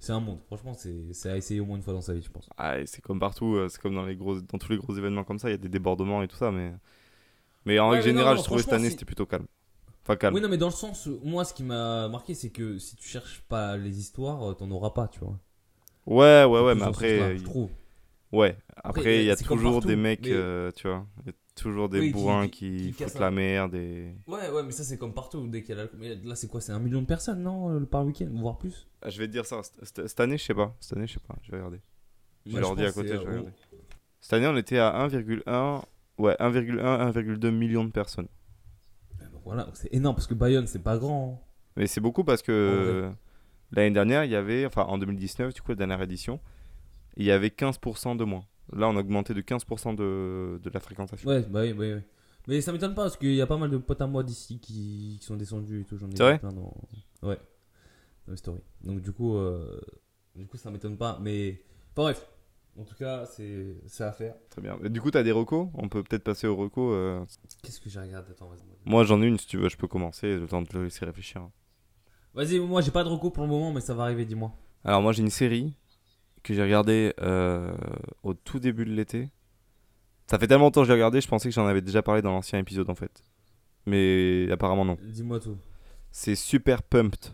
[0.01, 0.39] C'est un monde.
[0.47, 2.49] Franchement, c'est à essayer au moins une fois dans sa vie, je pense.
[2.57, 5.23] Ah, c'est comme partout, euh, c'est comme dans, les gros, dans tous les gros événements
[5.23, 6.73] comme ça, il y a des débordements et tout ça, mais.
[7.65, 9.45] Mais en Ouais, règle générale, je trouvais cette année c'était plutôt calme.
[10.01, 10.33] Enfin, calme.
[10.33, 13.07] Oui, non, mais dans le sens, moi, ce qui m'a marqué, c'est que si tu
[13.07, 15.37] cherches pas les histoires, euh, t'en auras pas, tu vois.
[16.07, 17.37] Ouais, ouais, ouais, mais après.
[17.37, 17.69] je trouve.
[18.31, 21.05] Ouais, Après, il y a toujours des mecs, euh, tu vois.
[21.55, 24.15] Toujours des Oui, bourrins qui- qui, foutent un- la merde et.
[24.25, 25.45] Ouais, ouais, mais ça, c'est comme partout.
[25.47, 26.61] Dès qu'il y a l'alcool- mais Là, c'est quoi?
[26.61, 28.87] C'est un million de personnes, non euh, Par week-end, voire plus?
[29.01, 30.75] Ah, je vais te dire ça, cette- année, je sais pas.
[30.79, 31.81] Cette année, je sais pas, je vais regarder.
[32.45, 33.51] J'ai l'ordi à côté, je vais euh, regarder.
[34.21, 35.83] Cette année, on était à 1,1.
[36.17, 38.27] Ouais, 1,1, 1,2 millions de personnes.
[39.19, 41.41] oh, donc Voilà, c'est énorme parce que Bayonne, c'est pas grand.
[41.43, 41.47] hein.
[41.75, 43.11] Mais c'est beaucoup parce que
[43.71, 46.39] l'année dernière, il y avait, enfin en 2019, du coup, la dernière édition,
[47.17, 48.45] il y avait 15% de moins.
[48.73, 51.29] Là, on a augmenté de 15% de, de la fréquentation.
[51.29, 51.93] Ouais, bah oui, bah oui.
[51.95, 52.01] oui.
[52.47, 54.59] Mais ça m'étonne pas parce qu'il y a pas mal de potes à moi d'ici
[54.59, 55.97] qui, qui sont descendus et tout.
[55.97, 56.73] J'en ai C'est vrai plein dans.
[57.21, 57.37] Ouais,
[58.25, 58.61] dans les stories.
[58.83, 59.79] Donc, du coup, euh,
[60.35, 61.19] du coup ça m'étonne pas.
[61.21, 61.61] Mais.
[61.91, 62.27] Enfin, bref.
[62.79, 64.35] En tout cas, c'est à faire.
[64.49, 64.79] Très bien.
[64.83, 65.67] Et du coup, tu as des recos?
[65.73, 66.93] On peut peut-être passer aux recos.
[66.95, 67.23] euh.
[67.61, 68.49] Qu'est-ce que j'ai regardé Attends.
[68.85, 71.03] Moi, j'en ai une, si tu veux, je peux commencer, le temps de te laisser
[71.03, 71.49] réfléchir.
[72.33, 74.53] Vas-y, moi j'ai pas de recours pour le moment, mais ça va arriver, dis-moi.
[74.85, 75.75] Alors, moi, j'ai une série
[76.43, 77.73] que j'ai regardée euh,
[78.23, 79.29] au tout début de l'été.
[80.27, 82.21] Ça fait tellement longtemps que je l'ai regardée, je pensais que j'en avais déjà parlé
[82.21, 83.21] dans l'ancien épisode, en fait.
[83.85, 84.97] Mais apparemment, non.
[85.01, 85.57] Dis-moi tout.
[86.11, 87.31] C'est Super Pumped.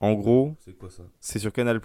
[0.00, 1.02] En gros, C'est quoi ça?
[1.20, 1.80] c'est sur Canal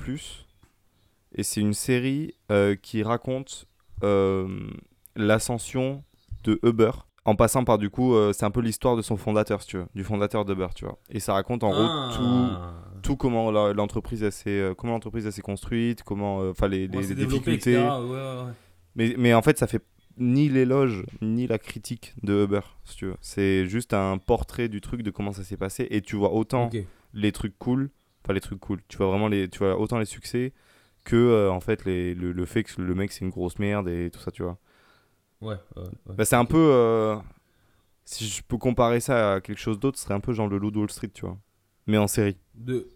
[1.36, 3.66] et c'est une série euh, qui raconte
[4.04, 4.70] euh,
[5.16, 6.04] l'ascension
[6.44, 6.92] de Uber
[7.26, 9.78] en passant par du coup euh, c'est un peu l'histoire de son fondateur si tu
[9.78, 12.84] veux du fondateur d'Uber tu vois et ça raconte en gros tout Ah.
[13.04, 17.78] Tout comment l'entreprise s'est euh, comment l'entreprise s'est construite comment euh, enfin les, difficultés etc.
[17.78, 18.52] Ouais, ouais, ouais.
[18.96, 19.84] mais, mais en fait ça fait
[20.18, 24.82] ni l'éloge ni la critique de Uber si tu veux c'est juste un portrait du
[24.82, 26.70] truc de comment ça s'est passé et tu vois autant
[27.14, 27.90] les trucs cool,
[28.24, 30.54] pas les trucs cool, tu vois vraiment les, tu vois autant les succès
[31.04, 33.88] que euh, en fait les, le, le fait que le mec c'est une grosse merde
[33.88, 34.58] et tout ça, tu vois.
[35.42, 36.16] Ouais, ouais, ouais.
[36.16, 37.18] Bah, c'est un peu, euh,
[38.06, 40.58] si je peux comparer ça à quelque chose d'autre, ce serait un peu genre le
[40.58, 41.38] Loup de Wall Street, tu vois,
[41.86, 42.38] mais en série.
[42.56, 42.88] De...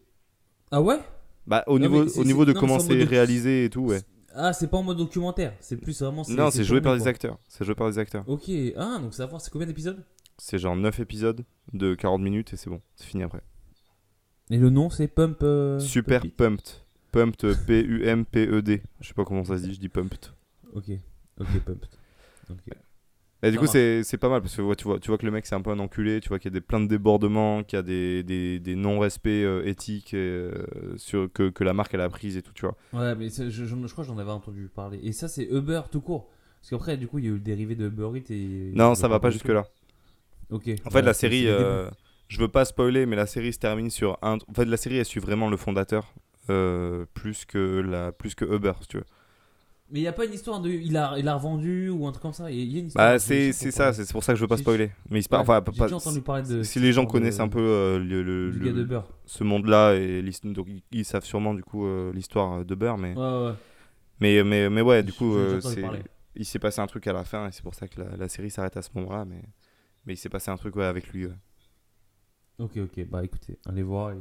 [0.71, 0.99] Ah ouais?
[1.45, 4.01] Bah au niveau, au niveau de non, comment c'est réalisé et tout, ouais.
[4.36, 6.23] Ah, c'est pas en mode documentaire, c'est plus vraiment.
[6.30, 7.38] Non, c'est joué par des acteurs.
[7.47, 8.23] C'est joué par des acteurs.
[8.27, 10.03] Ok, ah, donc ça va voir, c'est combien d'épisodes?
[10.38, 13.41] C'est genre 9 épisodes de 40 minutes et c'est bon, c'est fini après.
[14.51, 15.39] Et le nom c'est Pump.
[15.41, 16.73] euh, Super Pump It Pumped.
[17.12, 18.84] Pumped, P-U-M-P-E-D.
[19.01, 20.32] Je sais pas comment ça se dit, je dis Pumped.
[20.73, 20.91] Ok,
[21.39, 21.86] ok, Pump.
[22.51, 22.73] Ok.
[23.43, 25.32] Et du coup, c'est pas mal parce que ouais, tu, vois, tu vois que le
[25.32, 27.63] mec c'est un peu un enculé, tu vois qu'il y a des, plein de débordements,
[27.63, 30.52] qu'il y a des, des, des non-respects euh, éthiques et, euh,
[30.97, 32.76] sur, que, que la marque elle a prise et tout, tu vois.
[32.93, 35.00] Ouais, mais je, je, je crois que j'en avais entendu parler.
[35.04, 36.30] Et ça, c'est Uber tout court.
[36.62, 38.71] Parce qu'après, du coup, il y a eu le dérivé de Uber Eats et.
[38.73, 39.67] Non, ça va pas jusque-là.
[40.50, 40.69] Ok.
[40.86, 41.89] En fait, Ouais, la série, euh,
[42.28, 44.38] je veux pas spoiler, mais la série se termine sur un.
[44.47, 46.13] En fait, la série elle suit vraiment le fondateur
[46.50, 49.06] euh, plus, que la, plus que Uber, si tu veux.
[49.89, 50.69] Mais il n'y a pas une histoire de.
[50.69, 53.13] Il a, il a revendu ou un truc comme ça Il y a une histoire.
[53.13, 54.91] Bah, c'est ça, c'est pour ça que je veux pas spoiler.
[55.10, 56.63] Mais il se Ouais, enfin, J'ai pas- déjà entendu parler de.
[56.63, 61.06] si les gens connaissent un peu euh, le, le- de ce monde-là et donc ils,
[61.06, 63.54] savent sûrement du coup euh, l'histoire de Beurre mais Ouais, ouais.
[64.19, 65.60] mais mais mais ouais du coup euh,
[66.36, 68.30] il s'est passé un truc à la fin et c'est pour ça que la, la
[68.30, 69.41] série s'arrête à ce moment-là mais
[70.06, 71.28] mais il s'est passé un truc ouais, avec lui.
[72.60, 73.06] Ok, ok.
[73.10, 74.13] Bah écoutez, allez voir.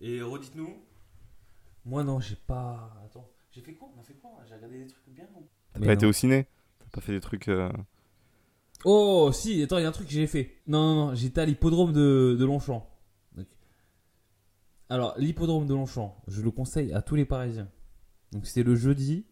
[0.00, 0.76] Et, et redites-nous
[1.84, 2.90] Moi, non, j'ai pas.
[3.04, 3.88] Attends, j'ai fait quoi?
[3.96, 4.30] On a fait quoi?
[4.48, 5.24] J'ai regardé des trucs bien.
[5.34, 6.46] non T'as Mais pas été au ciné?
[6.80, 7.48] T'as pas fait des trucs.
[7.48, 7.70] euh,
[8.84, 10.50] Oh, si, attends, il y a un truc que j'ai fait.
[10.66, 12.86] Non, non, non, j'étais à l'hippodrome de, de Longchamp.
[13.36, 13.46] Donc-
[14.88, 17.68] Alors, l'hippodrome de Longchamp, je le conseille à tous les Parisiens.
[18.32, 19.24] Donc, c'est le jeudi,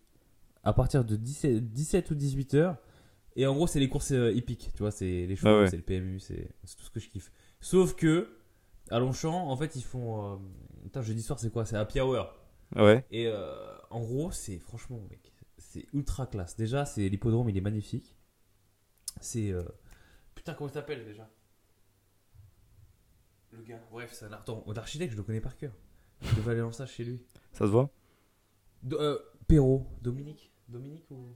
[0.65, 2.77] à partir de 17, 17 ou 18 heures.
[3.37, 5.67] Et en gros, c'est les courses euh, hippiques, tu vois, c'est les chevaux, Ah ouais.
[5.71, 7.33] c'est le PMU, c'est c'est tout ce que je kiffe.
[7.61, 8.29] Sauf que,
[8.91, 10.35] à Longchamp, en fait, ils font.
[10.35, 10.37] Euh...
[10.85, 11.65] Putain, jeudi soir, c'est quoi?
[11.65, 12.35] C'est happy hour.
[12.77, 13.05] Ouais.
[13.11, 16.57] Et euh, en gros, c'est franchement, mec, c'est ultra classe.
[16.57, 18.17] Déjà, c'est l'hippodrome, il est magnifique.
[19.21, 19.51] C'est.
[19.53, 19.63] euh,
[20.35, 21.29] Putain, comment il s'appelle déjà?
[23.53, 23.81] Le gars.
[23.91, 25.73] Bref, c'est un Attends, l'architecte, je le connais par cœur.
[26.23, 27.21] Je devais aller en stage chez lui.
[27.53, 27.91] Ça se voit?
[28.83, 29.87] Do- euh, Perrault.
[30.01, 31.35] Dominique Dominique ou?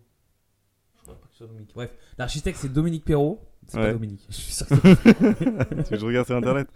[0.97, 1.73] Je crois pas que ce soit Dominique.
[1.75, 3.45] Bref, l'architecte, c'est Dominique Perrault.
[3.67, 3.93] C'est pas.
[3.93, 4.25] Dominique.
[4.31, 6.69] Je suis sûr que c'est- Tu veux que je regarde sur internet?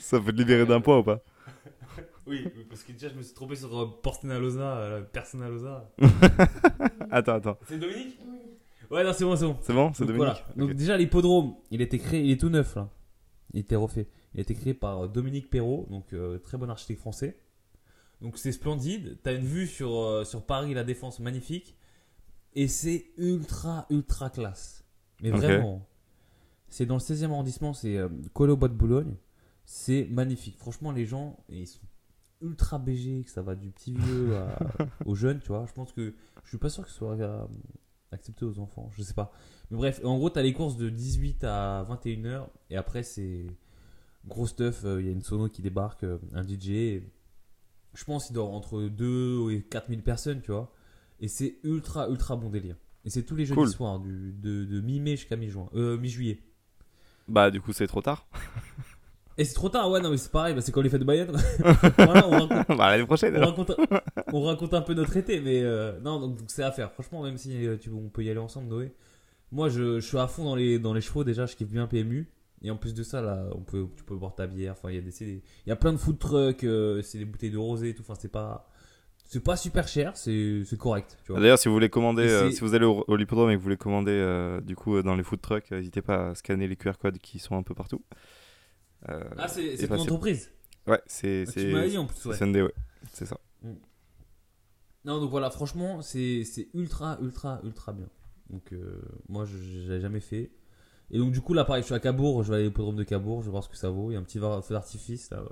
[0.00, 1.22] Ça peut te libérer d'un poids ou pas?
[2.30, 5.90] Oui, parce que déjà, je me suis trompé sur euh, Portenalosa, euh, Personalosa.
[7.10, 7.58] Attends, attends.
[7.68, 8.18] C'est Dominique
[8.90, 9.56] Ouais, non, c'est bon, c'est bon.
[9.62, 10.54] C'est bon C'est Donc, Dominique voilà.
[10.56, 10.76] Donc Ok.
[10.76, 12.88] déjà l'hippodrome, il a été créé, il est tout neuf là.
[13.52, 14.08] Il était refait.
[14.34, 17.36] Il a été créé par euh, Dominique Perrault, donc euh, très bon architecte français.
[18.20, 19.18] Donc c'est splendide.
[19.22, 21.76] T'as une vue sur, euh, sur Paris, la Défense, magnifique.
[22.54, 24.84] Et c'est ultra, ultra classe.
[25.22, 25.38] Mais Ok.
[25.38, 25.86] vraiment.
[26.68, 29.14] C'est dans le 16e arrondissement, c'est euh, Colo Bois de Boulogne.
[29.64, 30.56] C'est magnifique.
[30.58, 31.80] Franchement, les gens, ils sont
[32.42, 34.58] ultra BG, que ça va du petit vieux à-
[35.06, 35.66] aux jeunes, tu vois.
[35.68, 37.44] Je pense que je suis pas sûr que ce soit euh,
[38.12, 39.32] accepté aux enfants, je sais pas.
[39.70, 43.46] Mais bref, en gros, t'as les courses de 18 à 21h et après, c'est
[44.26, 44.84] gros stuff.
[44.84, 46.68] euh, Il y a une sono qui débarque, euh, un DJ.
[46.70, 47.04] et
[47.94, 50.72] je pense qu'il avoir entre 2 et 4000 personnes, tu vois.
[51.20, 52.76] Et c'est ultra, ultra bon délire.
[53.04, 53.68] Et c'est tous les jeudis Cool.
[53.70, 56.40] soirs, du, de, de mi-mai jusqu'à mi-juin, mi-juillet.
[57.28, 58.26] Bah, du coup, c'est trop tard.
[59.38, 61.06] Et c'est trop tard, ouais, non, mais c'est pareil, bah, c'est comme les fêtes de
[61.06, 61.30] Bayonne.
[61.96, 63.50] voilà, on raconte, bah, l'année prochaine on alors.
[63.50, 63.72] raconte,
[64.32, 66.92] on raconte un peu notre été, mais euh, non, donc donc c'est à faire.
[66.92, 68.92] Franchement, même si euh, tu, on peut y aller ensemble, Noé.
[69.52, 71.86] Moi, je, je suis à fond dans les, dans les chevaux déjà, je kiffe bien
[71.86, 72.28] PMU.
[72.62, 74.72] Et en plus de ça, là, on peut, tu peux boire ta bière.
[74.72, 77.00] Enfin, il y a des, c'est des- il y a plein de food trucks, euh,
[77.02, 78.02] c'est des bouteilles de rosé et tout.
[78.02, 78.68] Enfin, c'est pas,
[79.24, 81.40] c'est pas super cher, c'est, c'est correct, tu vois.
[81.40, 83.54] D'ailleurs, si vous voulez commander, Et euh, c'est- si vous allez au, au Hippodrome et
[83.54, 86.28] que vous voulez commander euh, du coup euh, dans les food trucks, euh, n'hésitez pas
[86.30, 88.02] à scanner les QR codes qui sont un peu partout.
[89.08, 90.50] Euh, Ah, c'est, ton entreprise.
[90.86, 92.34] Ouais, c'est Ah, c'est tu m'as dit en plus, ouais.
[92.36, 92.74] c'est SND, ouais.
[93.12, 93.38] C'est ça.
[95.04, 98.08] Non, donc voilà, franchement, c'est ultra, ultra, ultra bien.
[98.50, 100.50] Donc, euh, moi, je je l'avais jamais fait.
[101.10, 102.96] Et donc, du coup, là, pareil, je suis à Cabourg, je vais aller au hippodrome
[102.96, 104.10] de Cabourg, je vais voir ce que ça vaut.
[104.10, 105.42] Il y a un petit feu d'artifice, là.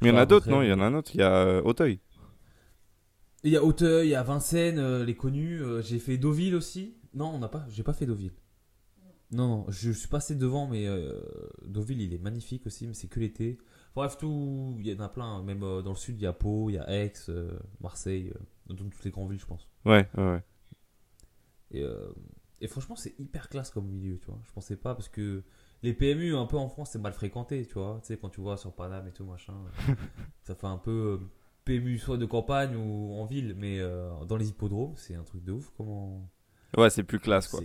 [0.00, 0.62] Mais il y en a d'autres, non?
[0.62, 1.10] Il y en a un autre.
[1.14, 2.00] Il y a euh, Auteuil.
[3.42, 5.62] Il y a Auteuil, il y a Vincennes, euh, les connus.
[5.62, 6.96] euh, j'ai fait Deauville aussi.
[7.12, 8.32] Non, on n'a pas, j'ai pas fait Deauville.
[9.34, 11.20] Non, non, je suis passé devant, mais euh,
[11.66, 13.58] Deauville, il est magnifique aussi, mais c'est que l'été.
[13.96, 15.42] Bref, tout, il y en a plein.
[15.42, 18.32] Même euh, dans le sud, il y a Pau, il y a Aix, euh, Marseille,
[18.34, 19.68] euh, dans toutes les grandes villes, je pense.
[19.84, 20.42] Ouais, ouais, ouais.
[21.72, 21.84] Et,
[22.60, 24.40] et franchement, c'est hyper classe comme milieu, tu vois.
[24.46, 25.42] Je pensais pas parce que
[25.82, 27.98] les PMU, un peu en France, c'est mal fréquenté, tu vois.
[28.02, 29.54] Tu sais, quand tu vois sur Paname et tout, machin,
[30.42, 31.18] ça fait un peu
[31.64, 33.80] PMU soit de campagne ou en ville, mais
[34.28, 35.72] dans les hippodromes, c'est un truc de ouf.
[35.76, 36.30] Comment.
[36.76, 37.60] Ouais, c'est plus classe quoi.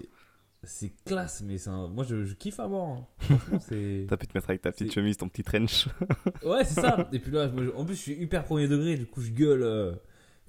[0.64, 2.88] C'est- classe, mais c'est un- moi je, je kiffe à voir.
[2.90, 3.06] hein.
[3.20, 4.06] Franchement, c'est.
[4.10, 5.88] T'as pu te mettre avec ta petite chemise, ton petit trench.
[6.44, 7.08] Ouais, c'est ça.
[7.14, 9.32] Et puis là, moi, je- en plus, je suis hyper premier degré, du coup, je
[9.32, 9.64] gueule.
[9.64, 9.94] euh,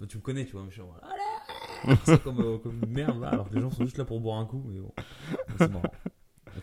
[0.08, 3.28] Tu me connais, tu vois, mais je suis C'est comme, euh, comme une merde, là,
[3.28, 4.92] alors que les gens sont juste là pour boire un coup, mais bon.
[5.58, 5.82] C'est marrant.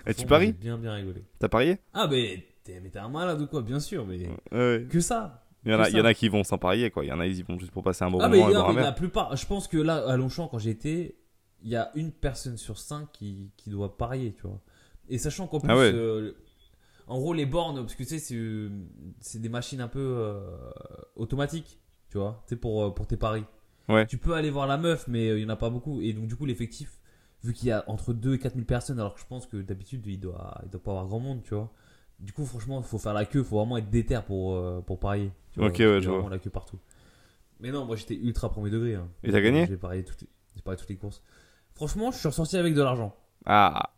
[0.06, 1.24] Et tu paries j'ai bien, bien rigolé.
[1.40, 4.86] T'as parié Ah, mais t'es mais un malade ou quoi, bien sûr, mais Ouais.
[4.90, 5.44] que ça.
[5.66, 7.04] Il y, en a, il y en a qui vont sans parier quoi.
[7.04, 8.50] Il y en a ils y vont juste pour passer un bon ah, mais, moment
[8.50, 11.18] et non, boire mais la plupart, je pense que là, à Longchamp, quand été,
[11.68, 14.62] il y a une personne sur cinq qui, qui doit parier, tu vois.
[15.10, 15.92] Et sachant qu'en plus, Ah ouais.
[15.94, 16.32] euh,
[17.08, 18.70] en gros, les bornes, parce que tu sais, c'est, euh,
[19.36, 20.40] des machines un peu euh,
[21.18, 23.44] automatiques, tu vois, tu sais, pour, pour tes paris.
[23.90, 24.06] Ouais.
[24.08, 26.02] Tu peux aller voir la meuf, mais il n'y en a pas beaucoup.
[26.02, 27.02] Et donc, du coup, l'effectif,
[27.44, 29.58] vu qu'il y a entre 2 et 4 000 personnes, alors que je pense que
[29.58, 31.70] d'habitude, il doit, il doit pas avoir grand monde, tu vois.
[32.20, 35.00] Du coup, franchement, il faut faire la queue, il faut vraiment être déter pour, pour
[35.00, 35.32] parier.
[35.52, 36.30] Tu vois, Ok, ouais, je vois.
[36.30, 36.80] la queue partout.
[37.60, 38.96] Mais non, moi j'étais ultra premier degré.
[38.96, 39.10] hein.
[39.24, 39.66] Et t'as gagné?
[39.68, 40.24] J'ai parié, toutes
[40.64, 41.22] parié toutes les courses.
[41.78, 43.16] Franchement, je suis ressorti avec de l'argent.
[43.46, 43.92] Ah,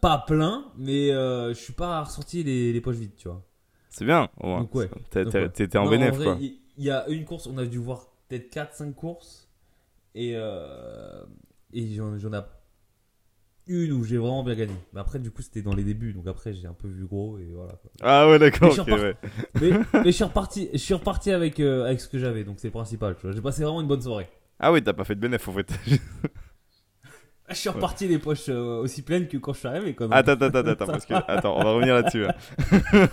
[0.00, 3.42] Pas plein, mais euh, je suis pas ressorti les, les poches vides, tu vois.
[3.90, 4.28] c'est bien.
[4.40, 4.60] au moins.
[4.60, 4.88] Donc, ouais.
[5.10, 6.38] T'étais en Non, bénéf vrai, quoi.
[6.40, 9.48] Il y, a une course, on a dû voir peut-être 4-5 courses.
[10.14, 11.24] Et, euh,
[11.72, 12.40] et j'en j'en ai
[13.66, 14.74] une où j'ai vraiment bien gagné.
[14.94, 16.12] Mais après, du coup, c'était dans les débuts.
[16.14, 17.72] Donc après, j'ai un peu vu gros et voilà.
[17.72, 17.90] quoi.
[18.00, 18.68] Ah ouais, d'accord.
[18.68, 19.16] Mais je ok, suis reparti- ouais.
[19.60, 22.44] Mais, mais je suis reparti, je suis reparti avec, euh, avec ce que j'avais.
[22.44, 23.16] Donc c'est le principal.
[23.22, 24.28] J'ai passé vraiment une bonne soirée.
[24.60, 25.70] Ah oui, t'as pas fait de bénéf en fait.
[27.50, 29.94] Je suis reparti les poches euh, aussi pleines que quand je suis arrivé.
[29.94, 30.16] Quoi, donc.
[30.16, 32.26] Attends, attends, attends, attends, parce que, attends, on va revenir là-dessus.
[32.26, 32.34] hein.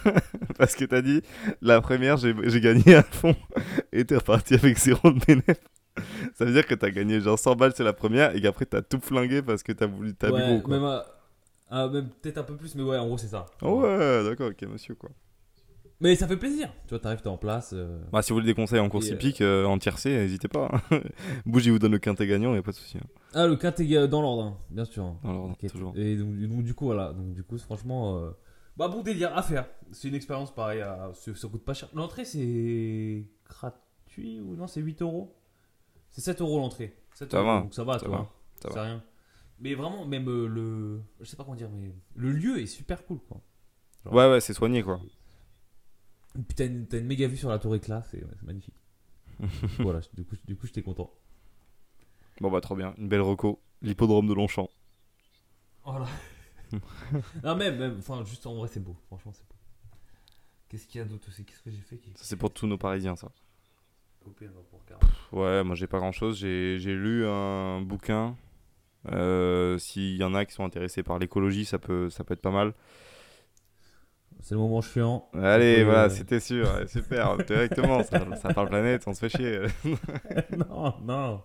[0.58, 1.22] parce que t'as dit,
[1.62, 3.36] la première, j'ai gagné à fond,
[3.94, 5.58] et t'es reparti avec zéro de bénéf.
[6.34, 8.82] Ça veut dire que t'as gagné genre 100 balles, c'est la première, et qu'après t'as
[8.82, 10.74] tout flingué parce que t'as voulu, t'as bu ouais, gros, quoi.
[10.74, 11.00] même, euh,
[11.70, 13.46] ah, même peut-être un peu plus, mais ouais, en gros, c'est ça.
[13.62, 15.10] Oh ouais, d'accord, ok, monsieur, quoi.
[16.02, 16.70] Mais ça fait plaisir.
[16.84, 17.72] Tu vois, t'arrives, t'es en place.
[17.74, 20.10] euh, Bah, si vous voulez des conseils en course Et, euh, hippique, euh, en tiercé,
[20.10, 20.70] n'hésitez pas.
[20.92, 21.00] hein.
[21.46, 22.98] Bouge, il vous donne le quintet gagnant, y a pas de souci.
[22.98, 23.08] hein.
[23.34, 25.06] Ah, le quintet dans l'ordre, hein, bien sûr.
[25.06, 25.18] hein.
[25.24, 25.94] Dans l'ordre, toujours.
[25.96, 27.14] Et donc, donc, du coup, voilà.
[27.14, 28.32] Donc, du coup, franchement, euh,
[28.76, 29.68] bah, bon délire à faire.
[29.94, 30.82] C'est une expérience pareille.
[30.82, 31.88] à- Ça, ça coûte pas cher.
[31.94, 35.34] L'entrée, c'est gratuit ou non C'est 8 euros?
[36.12, 36.94] C'est 7 euros l'entrée.
[37.14, 38.18] 7 Ça euros, va, Donc, ça va, ça toi.
[38.18, 38.24] va,
[38.62, 38.84] ça C'est va.
[38.84, 39.04] rien.
[39.62, 41.00] Mais vraiment, même le.
[41.22, 43.40] Je sais pas comment dire, mais le lieu est super cool, quoi.
[44.04, 45.00] Genre- Ouais, ouais, c'est soigné, quoi.
[46.36, 48.76] Puis t'as une, t'as une méga vue sur la tour éclat, c'est ouais, c'est magnifique.
[49.80, 51.12] voilà, du coup, du coup j'étais content.
[52.42, 52.94] Bon, bah, trop bien.
[52.98, 53.62] Une belle reco.
[53.82, 54.70] L'hippodrome de Longchamp.
[55.86, 56.08] Voilà.
[57.44, 58.96] non, même, même, enfin, juste en vrai, c'est beau.
[59.08, 59.56] Franchement, c'est beau.
[60.68, 61.46] Qu'est-ce qu'il y a d'autre aussi?
[61.46, 62.10] Qu'est-ce que j'ai fait qui...
[62.16, 63.32] Ça, c'est pour tous nos Parisiens, ça.
[64.22, 64.82] Coupé, pour.
[65.32, 66.40] Ouais, moi j'ai pas grand chose.
[66.40, 68.36] J'ai j'ai lu un bouquin.
[69.12, 72.42] Euh, S'il y en a qui sont intéressés par l'écologie, ça peut, ça peut être
[72.42, 72.74] pas mal.
[74.48, 75.28] C'est le moment chiant.
[75.34, 76.68] Allez, Euh, voilà, c'était sûr.
[76.88, 78.04] Super, directement.
[78.04, 79.60] Ça, ça parle planète, on se fait chier.
[80.70, 81.42] non, non.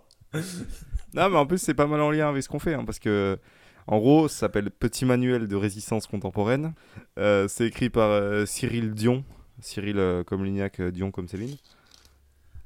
[1.15, 2.75] non, mais en plus, c'est pas mal en lien avec ce qu'on fait.
[2.75, 3.39] hein, parce que,
[3.87, 6.75] en gros, ça s'appelle Petit manuel de résistance contemporaine.
[7.19, 9.25] Euh, c'est écrit par euh, Cyril Dion.
[9.61, 11.57] Cyril euh, comme Lignac, Dion comme Céline.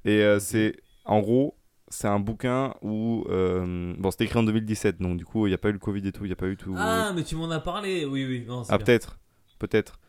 [0.05, 3.25] Et c'est, en gros, c'est un bouquin où.
[3.31, 5.79] euh, bon, c'était écrit en 2017, donc du coup, il n'y a pas eu le
[5.79, 6.75] Covid et tout, il n'y a pas eu tout.
[6.77, 8.05] Ah, mais tu m'en as parlé.
[8.05, 8.45] Oui, oui.
[8.49, 9.17] Non, Ah, peut-être.
[9.61, 10.01] Peut-être.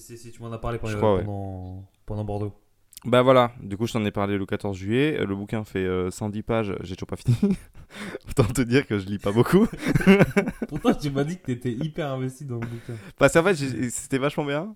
[0.00, 1.22] Si, tu m'en as parlé pendant, ouais.
[2.24, 2.52] Bordeaux.
[3.06, 5.18] Bah voilà, du coup, je t'en ai parlé le 14 juillet.
[5.20, 7.36] Euh, Le bouquin fait euh, 110 pages, j'ai toujours pas fini.
[8.28, 9.66] Autant te dire que je lis pas beaucoup.
[10.68, 12.94] Pourtant, tu m'as dit que t'étais hyper investi dans le bouquin.
[13.18, 14.74] Parce qu'en fait, j'ai- c'était vachement bien.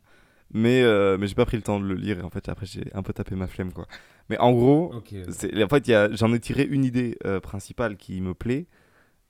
[0.53, 2.19] Mais, euh, mais j'ai pas pris le temps de le lire.
[2.21, 3.87] Et en fait, après, j'ai un peu tapé ma flemme, quoi.
[4.31, 8.67] Mais en gros, en fait, j'en ai tiré une idée euh, principale qui me plaît.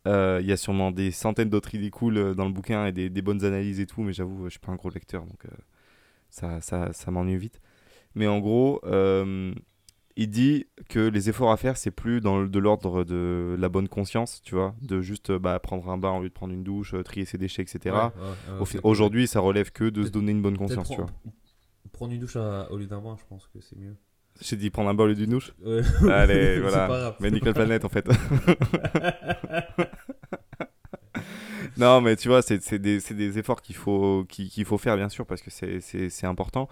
[0.07, 2.92] Euh, Il y a sûrement des centaines d'autres idées cool euh, dans le bouquin et
[2.92, 4.03] des, des bonnes analyses et tout.
[4.03, 5.51] Mais j'avoue, je suis pas un gros lecteur, donc euh,
[6.29, 7.61] ça, ça, ça m'ennuie vite.
[8.14, 9.53] Mais en gros, euh,
[10.17, 13.69] il dit que les efforts à faire, c'est plus dans le- de l'ordre de la
[13.69, 16.53] bonne conscience, tu vois, de juste euh, bah, prendre un bain au lieu de prendre
[16.53, 17.95] une douche, euh, trier ses déchets, etc.
[17.95, 18.81] Ouais, ouais.
[18.83, 21.07] Aujourd'hui, ça relève que de se donner une bonne conscience, tu vois.
[21.93, 23.95] prendre- une douche à- au lieu d'un bain, je pense que c'est mieux.
[24.41, 25.53] J'ai dit prendre un bain au lieu d'une douche.
[25.64, 25.83] Ouais.
[26.11, 26.87] Allez, voilà.
[26.87, 27.17] grave.
[27.21, 28.07] Mais la planète, en fait.
[31.79, 35.25] non, mais tu vois, c'est des, des efforts qu'il faut, qu'il faut faire, bien sûr,
[35.27, 36.69] parce que c'est- important.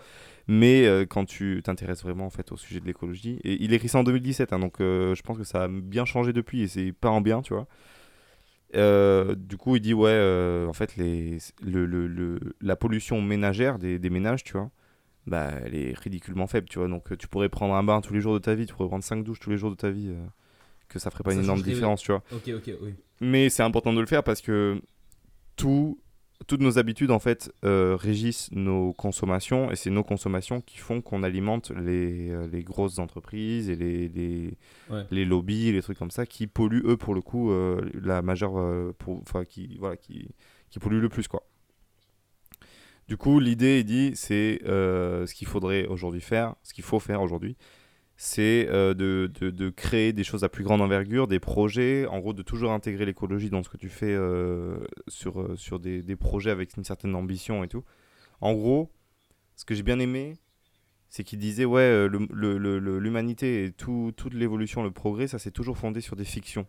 [0.48, 3.88] Mais euh, quand tu t'intéresses vraiment en fait, au sujet de l'écologie, et il écrit
[3.88, 6.68] ça en 2017, hein, donc euh, je pense que ça a bien changé depuis, et
[6.68, 7.66] c'est pas en bien, tu vois.
[8.74, 13.78] Euh, du coup, il dit, ouais, en fait, les, le, le- le- la pollution ménagère
[13.78, 14.70] des, des ménages, tu vois,
[15.26, 16.88] bah, elle est ridiculement faible, tu vois.
[16.88, 19.04] Donc, tu pourrais prendre un bain tous les jours de ta vie, tu pourrais prendre
[19.04, 20.12] 5 douches tous les jours de ta vie,
[20.88, 22.22] que ça ferait pas Ça une énorme différence, tu vois.
[22.32, 22.94] Ok, ok, oui.
[23.20, 24.80] Mais c'est important de le faire parce que
[25.56, 25.98] tout,
[26.46, 31.00] toutes nos habitudes, en fait, euh, régissent nos consommations et c'est nos consommations qui font
[31.00, 34.58] qu'on alimente les, euh, les grosses entreprises et les, les,
[34.90, 35.04] Ouais.
[35.10, 38.58] les lobbies, les trucs comme ça qui polluent, eux, pour le coup, euh, la majeure.
[38.58, 40.28] euh, pour- qui, voilà, qui,
[40.70, 41.42] qui polluent le plus, quoi.
[43.08, 47.22] Du coup, l'idée, il dit, c'est ce qu'il faudrait aujourd'hui faire, ce qu'il faut faire
[47.22, 47.56] aujourd'hui,
[48.16, 52.18] c'est euh, de, de- de créer des choses à plus grande envergure, des projets, en
[52.20, 56.02] gros, de toujours intégrer l'écologie dans ce que tu fais euh, sur, euh, sur des,
[56.02, 57.84] des projets avec une certaine ambition et tout.
[58.40, 58.90] En gros,
[59.56, 60.36] ce que j'ai bien aimé,
[61.08, 65.38] c'est qu'il disait, ouais, euh, le- le- l'humanité et tout, toute l'évolution, le progrès, ça
[65.38, 66.66] s'est toujours fondé sur des fictions.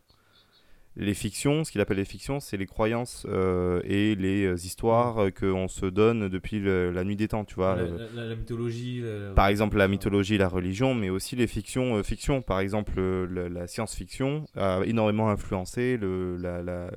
[1.00, 5.20] Les fictions, ce qu'il appelle les fictions, c'est les croyances euh, et les euh, histoires
[5.20, 7.76] euh, qu'on se donne depuis le- la nuit des temps, tu vois.
[7.76, 9.04] la, euh, la- la mythologie.
[9.36, 12.02] par exemple, la mythologie, la religion, mais aussi les fictions.
[12.04, 12.42] fictions.
[12.42, 16.38] Par exemple, le- la science-fiction a énormément influencé le,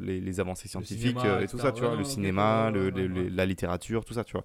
[0.01, 2.89] les, les avancées scientifiques cinéma, et tout ça, tu vois, le cinéma, le-
[3.29, 4.45] la littérature, tout ça, tu vois.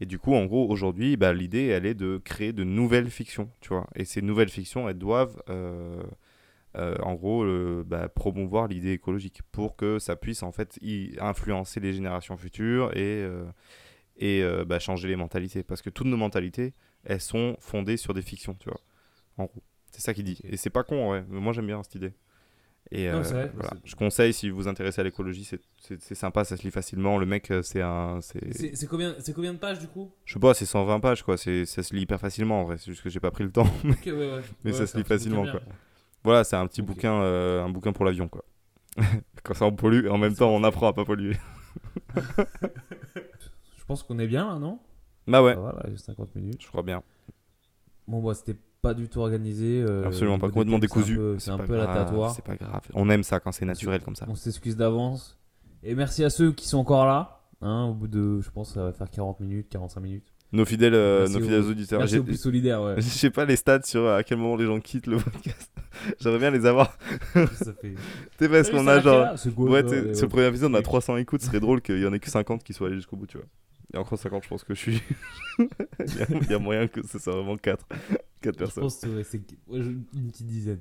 [0.00, 3.48] Et du coup, en gros, aujourd'hui, bah, l'idée, elle est de créer de nouvelles fictions,
[3.60, 3.88] tu vois.
[3.96, 5.40] Et ces nouvelles fictions, elles doivent,
[6.76, 11.16] euh, en gros, euh, bah, promouvoir l'idée écologique pour que ça puisse, en fait, y
[11.20, 13.44] influencer les générations futures et, euh,
[14.16, 15.62] et bah, changer les mentalités.
[15.62, 16.72] Parce que toutes nos mentalités,
[17.04, 18.80] elles sont fondées sur des fictions, tu vois.
[19.36, 19.62] En gros.
[19.90, 20.40] C'est ça qu'il dit.
[20.44, 21.24] Et c'est pas con, ouais.
[21.28, 22.12] Moi, j'aime bien cette idée.
[22.90, 23.70] Et Non, c'est vrai, voilà.
[23.84, 27.16] Je conseille, si vous vous intéressez à l'écologie, c'est- sympa, ça se lit facilement.
[27.16, 28.20] Le mec, c'est un.
[28.20, 30.12] c'est- combien, combien de pages du coup?
[30.24, 31.36] Je sais pas, c'est 120 pages, quoi.
[31.38, 32.76] Ça se lit hyper facilement, en vrai.
[32.78, 33.66] C'est juste que j'ai pas pris le temps.
[33.88, 34.40] Ok, ouais, ouais.
[34.64, 35.60] Mais Ouais, ça se lit facilement, quoi.
[36.24, 38.44] Voilà, c'est un petit bouquin, euh, un bouquin pour l'avion, quoi.
[39.44, 41.36] Quand ça on pollue, et en même temps on apprend à pas polluer.
[43.76, 44.78] Je pense qu'on est bien là, non?
[45.26, 46.62] Bah ouais, Voilà, j'ai 50 minutes.
[46.62, 47.02] je crois bien.
[48.06, 49.82] Bon, bah, c'était pas du tout organisé.
[49.82, 51.16] euh, Absolument pas, complètement thème, c'est un décousu.
[51.16, 52.30] peu- C'est un peu grave, aléatoire.
[52.34, 52.82] C'est pas grave.
[52.94, 54.26] On aime ça quand c'est naturel comme ça.
[54.28, 55.38] On s'excuse d'avance.
[55.82, 57.40] Et merci à ceux qui sont encore là.
[57.62, 60.33] Hein, au bout de, je pense, ça va faire 40 minutes, 45 minutes.
[60.54, 61.98] Nos fidèles, euh, nos aux- fidèles auditeurs.
[61.98, 62.94] Merci aux plus solidaires, ouais.
[62.98, 65.70] Je sais pas les stats sur à quel moment les gens quittent le podcast.
[66.20, 66.96] J'aimerais bien les avoir.
[67.34, 67.94] fait.
[68.38, 69.34] Sais, parce qu'on a genre.
[69.56, 70.28] Quoi, Ouais, le ouais.
[70.28, 70.82] premier épisode, on a Oui.
[70.84, 71.40] 300 écoutes.
[71.40, 73.36] Ce serait drôle qu'il y en ait que 50 qui soient allés jusqu'au bout, tu
[73.36, 73.46] vois.
[73.92, 75.02] Et encore 50, je pense que je suis.
[75.58, 75.64] il,
[76.18, 77.98] y a, il y a moyen que ce soit vraiment 4, 4
[78.42, 78.82] Je personnes.
[78.84, 79.38] pense que ouais, c'est
[79.68, 80.80] ouais, je- une petite dizaine.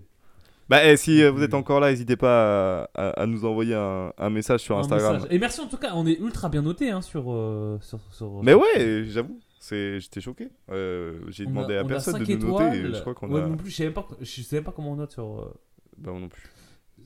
[0.70, 3.76] Bah, eh, si euh, vous êtes encore là, n'hésitez pas à, à- à nous envoyer
[3.76, 5.16] un, un message sur Un Instagram.
[5.16, 5.28] message.
[5.32, 8.42] Et merci en tout cas, on est ultra bien noté hein, sur, euh, sur, sur-
[8.44, 9.38] Mais ouais, j'avoue,
[9.70, 10.50] j'étais choqué.
[10.70, 12.78] Euh, j'ai On demandé a- à on personne de nous noter.
[12.78, 13.48] Et je crois qu'on Ouais, a.
[13.48, 15.40] non plus, je même pas, je sais même pas comment on note sur.
[15.42, 15.54] euh,
[15.98, 16.44] Bah, moi non plus.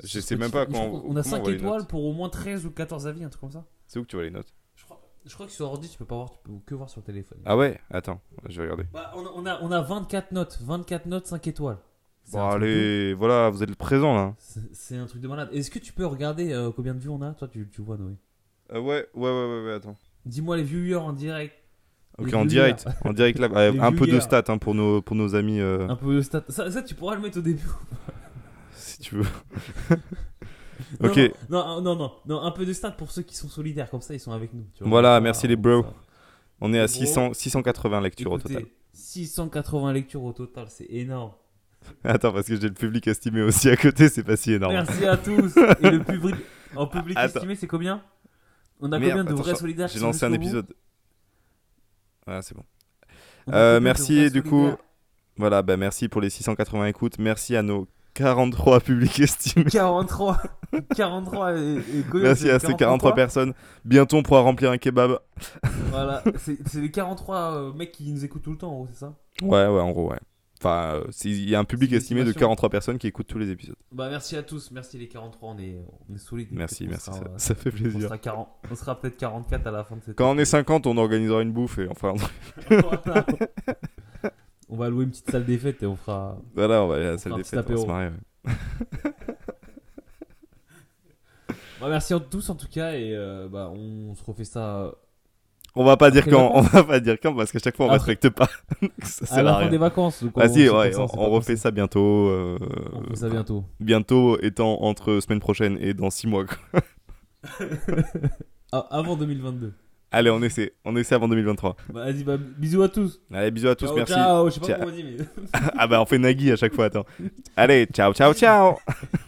[0.03, 2.13] Je sais même pas crois qu'on a comment 5 on voit les étoiles pour au
[2.13, 3.65] moins 13 ou 14 avis, un truc comme ça.
[3.87, 4.53] C'est où que tu vois les notes?
[4.75, 6.89] Je crois, je crois que sur ordi, tu peux pas voir, tu peux que voir
[6.89, 7.39] sur téléphone.
[7.45, 7.79] Ah ouais?
[7.89, 8.83] Attends, je vais regarder.
[8.93, 11.77] Bah, on, a, on, a, on a 24 notes, 24 notes, 5 étoiles.
[12.31, 14.35] Bon, de- allez, voilà, vous êtes présents là.
[14.37, 15.49] C'est c'est un truc de malade.
[15.53, 17.33] Est-ce que tu peux regarder euh, combien de vues on a?
[17.33, 18.15] Toi, tu, tu vois, Noé.
[18.73, 19.95] Euh, ouais, ouais, ouais, ouais, ouais, attends.
[20.25, 21.55] Dis-moi les viewers en direct.
[22.19, 25.15] Ok, en direct, en direct là, ouais, un peu de stats hein, pour nos pour
[25.15, 26.43] nos amis euh, Un peu de stats.
[26.49, 27.61] Ça, ça, tu pourras le mettre au début.
[28.75, 29.25] si tu veux.
[31.01, 34.01] Non, ok, Non, non, non, un peu de stats pour ceux qui sont solidaires, comme
[34.01, 34.63] ça ils sont avec nous.
[34.75, 34.89] tu vois.
[34.89, 35.81] Voilà, ça, merci les bros.
[35.81, 35.93] ça.
[36.61, 36.93] on est à Gros.
[36.93, 38.63] 600 680 lectures au total.
[38.93, 41.31] 680 lectures au total, c'est énorme.
[42.03, 44.73] Attends, parce que j'ai le public estimé aussi à côté, c'est pas si énorme.
[44.73, 45.57] Merci à tous.
[45.81, 46.35] Et le public,
[46.75, 47.35] en public Attends.
[47.37, 48.01] estimé, c'est combien?
[48.79, 50.67] On a Merde, combien de attends, vrais solidaires J'ai lancé un bout épisode.
[52.27, 52.63] Ah, c'est bon.
[53.53, 54.69] Euh, merci, du coup,
[55.37, 57.19] Voilà, bah merci pour les 680 écoutes.
[57.19, 59.65] Merci à nos 43 publics estimés.
[59.65, 60.41] 43.
[60.95, 61.79] 43 et,
[62.15, 63.53] Merci à ces 43 quoi personnes.
[63.85, 65.19] Bientôt, on pourra remplir un kebab.
[65.91, 68.87] Voilà, c'est c'est les 43 euh, mecs qui nous écoutent tout le temps, en gros,
[68.91, 69.13] c'est ça?
[69.43, 70.17] Ouais, ouais, en gros, ouais.
[70.59, 72.47] Enfin, il y a un public estimé de estimation.
[72.49, 73.75] 43 personnes qui écoutent tous les épisodes.
[73.91, 75.77] Bah merci à tous, merci les 43, on est,
[76.09, 76.47] on est solides.
[76.51, 78.01] Merci, On merci, sera, ça, ça fait on plaisir.
[78.01, 80.87] sera, 40 on sera peut-être 44 à la fin de cette Quand on est 50,
[80.87, 82.13] on organisera une bouffe et enfin,
[84.69, 86.37] on va louer une petite salle des fêtes et on fera.
[86.55, 87.91] voilà, on va aller à la salle des fêtes, on va se apéro.
[87.93, 88.11] ouais.
[91.79, 94.95] Bah, merci à tous en tout cas et euh, bah on se refait ça
[95.79, 97.89] On va pas dire quand, on va pas dire quand parce qu'à chaque fois on
[97.89, 98.49] Après- respecte pas.
[99.03, 99.69] ça à sert la à fin rien.
[99.69, 100.23] des vacances.
[100.23, 102.27] donc on- Vas-y, c'est ouais, ça, on, refait ça bientôt.
[102.29, 102.57] euh,
[102.93, 103.63] On fait ça bientôt.
[103.79, 106.45] Bientôt étant entre semaine prochaine et dans 6 mois.
[108.73, 109.73] Ah, avant 2022.
[110.11, 111.75] Allez, on essaie, on essaie avant 2023.
[111.93, 113.21] Bah, vas-y, bah, bisous à tous.
[113.33, 114.13] Allez, bisous à tous, ciao, merci.
[114.13, 114.49] ciao.
[114.49, 114.79] Je sais pas Ciao.
[114.79, 115.25] comment on dit, mais.
[115.77, 117.05] ah bah on fait Nagui à chaque fois, attends.
[117.55, 118.75] Allez, ciao, ciao, ciao.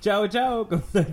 [0.01, 1.03] ciao, ciao, comme ça.